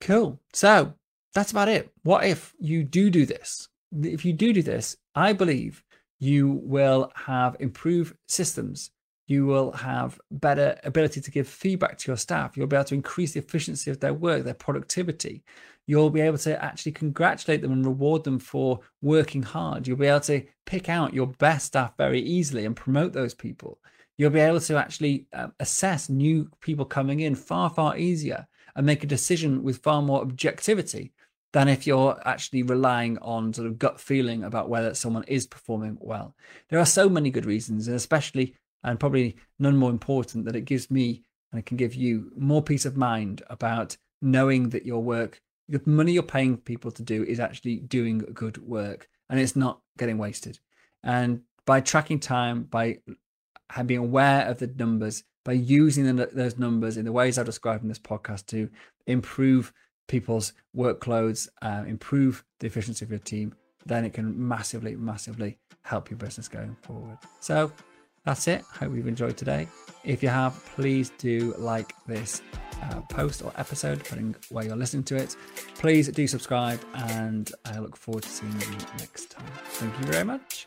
Cool. 0.00 0.40
So 0.52 0.94
that's 1.34 1.50
about 1.50 1.68
it. 1.68 1.90
What 2.02 2.24
if 2.24 2.54
you 2.58 2.84
do 2.84 3.10
do 3.10 3.26
this? 3.26 3.68
If 3.92 4.24
you 4.24 4.32
do 4.32 4.52
do 4.52 4.62
this, 4.62 4.96
I 5.14 5.32
believe 5.32 5.82
you 6.20 6.60
will 6.64 7.12
have 7.14 7.56
improved 7.60 8.16
systems 8.26 8.90
you 9.28 9.44
will 9.44 9.72
have 9.72 10.18
better 10.30 10.80
ability 10.84 11.20
to 11.20 11.30
give 11.30 11.46
feedback 11.46 11.98
to 11.98 12.10
your 12.10 12.16
staff. 12.16 12.56
You'll 12.56 12.66
be 12.66 12.76
able 12.76 12.84
to 12.86 12.94
increase 12.94 13.32
the 13.34 13.40
efficiency 13.40 13.90
of 13.90 14.00
their 14.00 14.14
work, 14.14 14.42
their 14.42 14.54
productivity. 14.54 15.44
You'll 15.88 16.10
be 16.10 16.20
able 16.20 16.38
to 16.38 16.62
actually 16.62 16.92
congratulate 16.92 17.62
them 17.62 17.72
and 17.72 17.84
reward 17.84 18.22
them 18.22 18.38
for 18.38 18.80
working 19.02 19.42
hard. 19.42 19.88
You'll 19.88 19.96
be 19.96 20.06
able 20.06 20.20
to 20.20 20.44
pick 20.66 20.88
out 20.88 21.14
your 21.14 21.26
best 21.26 21.66
staff 21.66 21.96
very 21.96 22.20
easily 22.20 22.64
and 22.64 22.76
promote 22.76 23.12
those 23.12 23.34
people. 23.34 23.80
You'll 24.16 24.30
be 24.30 24.38
able 24.38 24.60
to 24.60 24.76
actually 24.76 25.26
uh, 25.32 25.48
assess 25.58 26.08
new 26.08 26.50
people 26.60 26.84
coming 26.84 27.20
in 27.20 27.34
far, 27.34 27.70
far 27.70 27.96
easier 27.96 28.46
and 28.76 28.86
make 28.86 29.02
a 29.02 29.08
decision 29.08 29.62
with 29.64 29.82
far 29.82 30.02
more 30.02 30.20
objectivity 30.20 31.12
than 31.52 31.68
if 31.68 31.86
you're 31.86 32.20
actually 32.26 32.62
relying 32.62 33.16
on 33.18 33.54
sort 33.54 33.66
of 33.66 33.78
gut 33.78 33.98
feeling 33.98 34.44
about 34.44 34.68
whether 34.68 34.92
someone 34.94 35.24
is 35.24 35.46
performing 35.46 35.96
well. 36.00 36.36
There 36.68 36.78
are 36.78 36.86
so 36.86 37.08
many 37.08 37.30
good 37.30 37.46
reasons, 37.46 37.88
and 37.88 37.96
especially 37.96 38.54
and 38.84 39.00
probably 39.00 39.36
none 39.58 39.76
more 39.76 39.90
important 39.90 40.44
that 40.44 40.54
it 40.54 40.66
gives 40.66 40.90
me 40.90 41.22
and 41.50 41.58
it 41.58 41.66
can 41.66 41.76
give 41.76 41.94
you 41.94 42.30
more 42.36 42.62
peace 42.62 42.84
of 42.84 42.96
mind 42.96 43.42
about 43.48 43.96
knowing 44.20 44.68
that 44.70 44.84
your 44.84 45.02
work, 45.02 45.40
the 45.68 45.82
money 45.84 46.12
you're 46.12 46.22
paying 46.22 46.56
people 46.56 46.90
to 46.92 47.02
do 47.02 47.22
is 47.24 47.40
actually 47.40 47.76
doing 47.76 48.18
good 48.32 48.58
work 48.58 49.08
and 49.28 49.38
it's 49.38 49.56
not 49.56 49.80
getting 49.98 50.18
wasted. 50.18 50.58
And 51.02 51.42
by 51.66 51.80
tracking 51.80 52.20
time, 52.20 52.62
by 52.62 52.98
being 53.84 54.00
aware 54.00 54.46
of 54.46 54.58
the 54.58 54.66
numbers, 54.66 55.24
by 55.44 55.52
using 55.52 56.16
the, 56.16 56.26
those 56.26 56.58
numbers 56.58 56.96
in 56.96 57.04
the 57.04 57.12
ways 57.12 57.38
I've 57.38 57.46
described 57.46 57.82
in 57.82 57.88
this 57.88 57.98
podcast 57.98 58.46
to 58.46 58.70
improve 59.06 59.72
people's 60.06 60.54
workloads, 60.74 61.48
uh, 61.60 61.84
improve 61.86 62.44
the 62.60 62.66
efficiency 62.66 63.04
of 63.04 63.10
your 63.10 63.20
team, 63.20 63.54
then 63.84 64.04
it 64.04 64.14
can 64.14 64.48
massively, 64.48 64.96
massively 64.96 65.58
help 65.82 66.10
your 66.10 66.18
business 66.18 66.48
going 66.48 66.76
forward. 66.82 67.18
So 67.40 67.72
that's 68.28 68.46
it. 68.46 68.62
I 68.74 68.84
hope 68.84 68.94
you've 68.94 69.08
enjoyed 69.08 69.38
today. 69.38 69.66
If 70.04 70.22
you 70.22 70.28
have, 70.28 70.62
please 70.74 71.10
do 71.16 71.54
like 71.56 71.94
this 72.06 72.42
uh, 72.82 73.00
post 73.08 73.42
or 73.42 73.52
episode, 73.56 74.02
depending 74.02 74.36
where 74.50 74.66
you're 74.66 74.76
listening 74.76 75.04
to 75.04 75.16
it. 75.16 75.34
Please 75.76 76.08
do 76.08 76.26
subscribe, 76.26 76.78
and 76.94 77.50
I 77.64 77.78
look 77.78 77.96
forward 77.96 78.24
to 78.24 78.28
seeing 78.28 78.52
you 78.52 78.76
next 78.98 79.30
time. 79.30 79.46
Thank 79.64 79.98
you 79.98 80.04
very 80.12 80.24
much. 80.24 80.66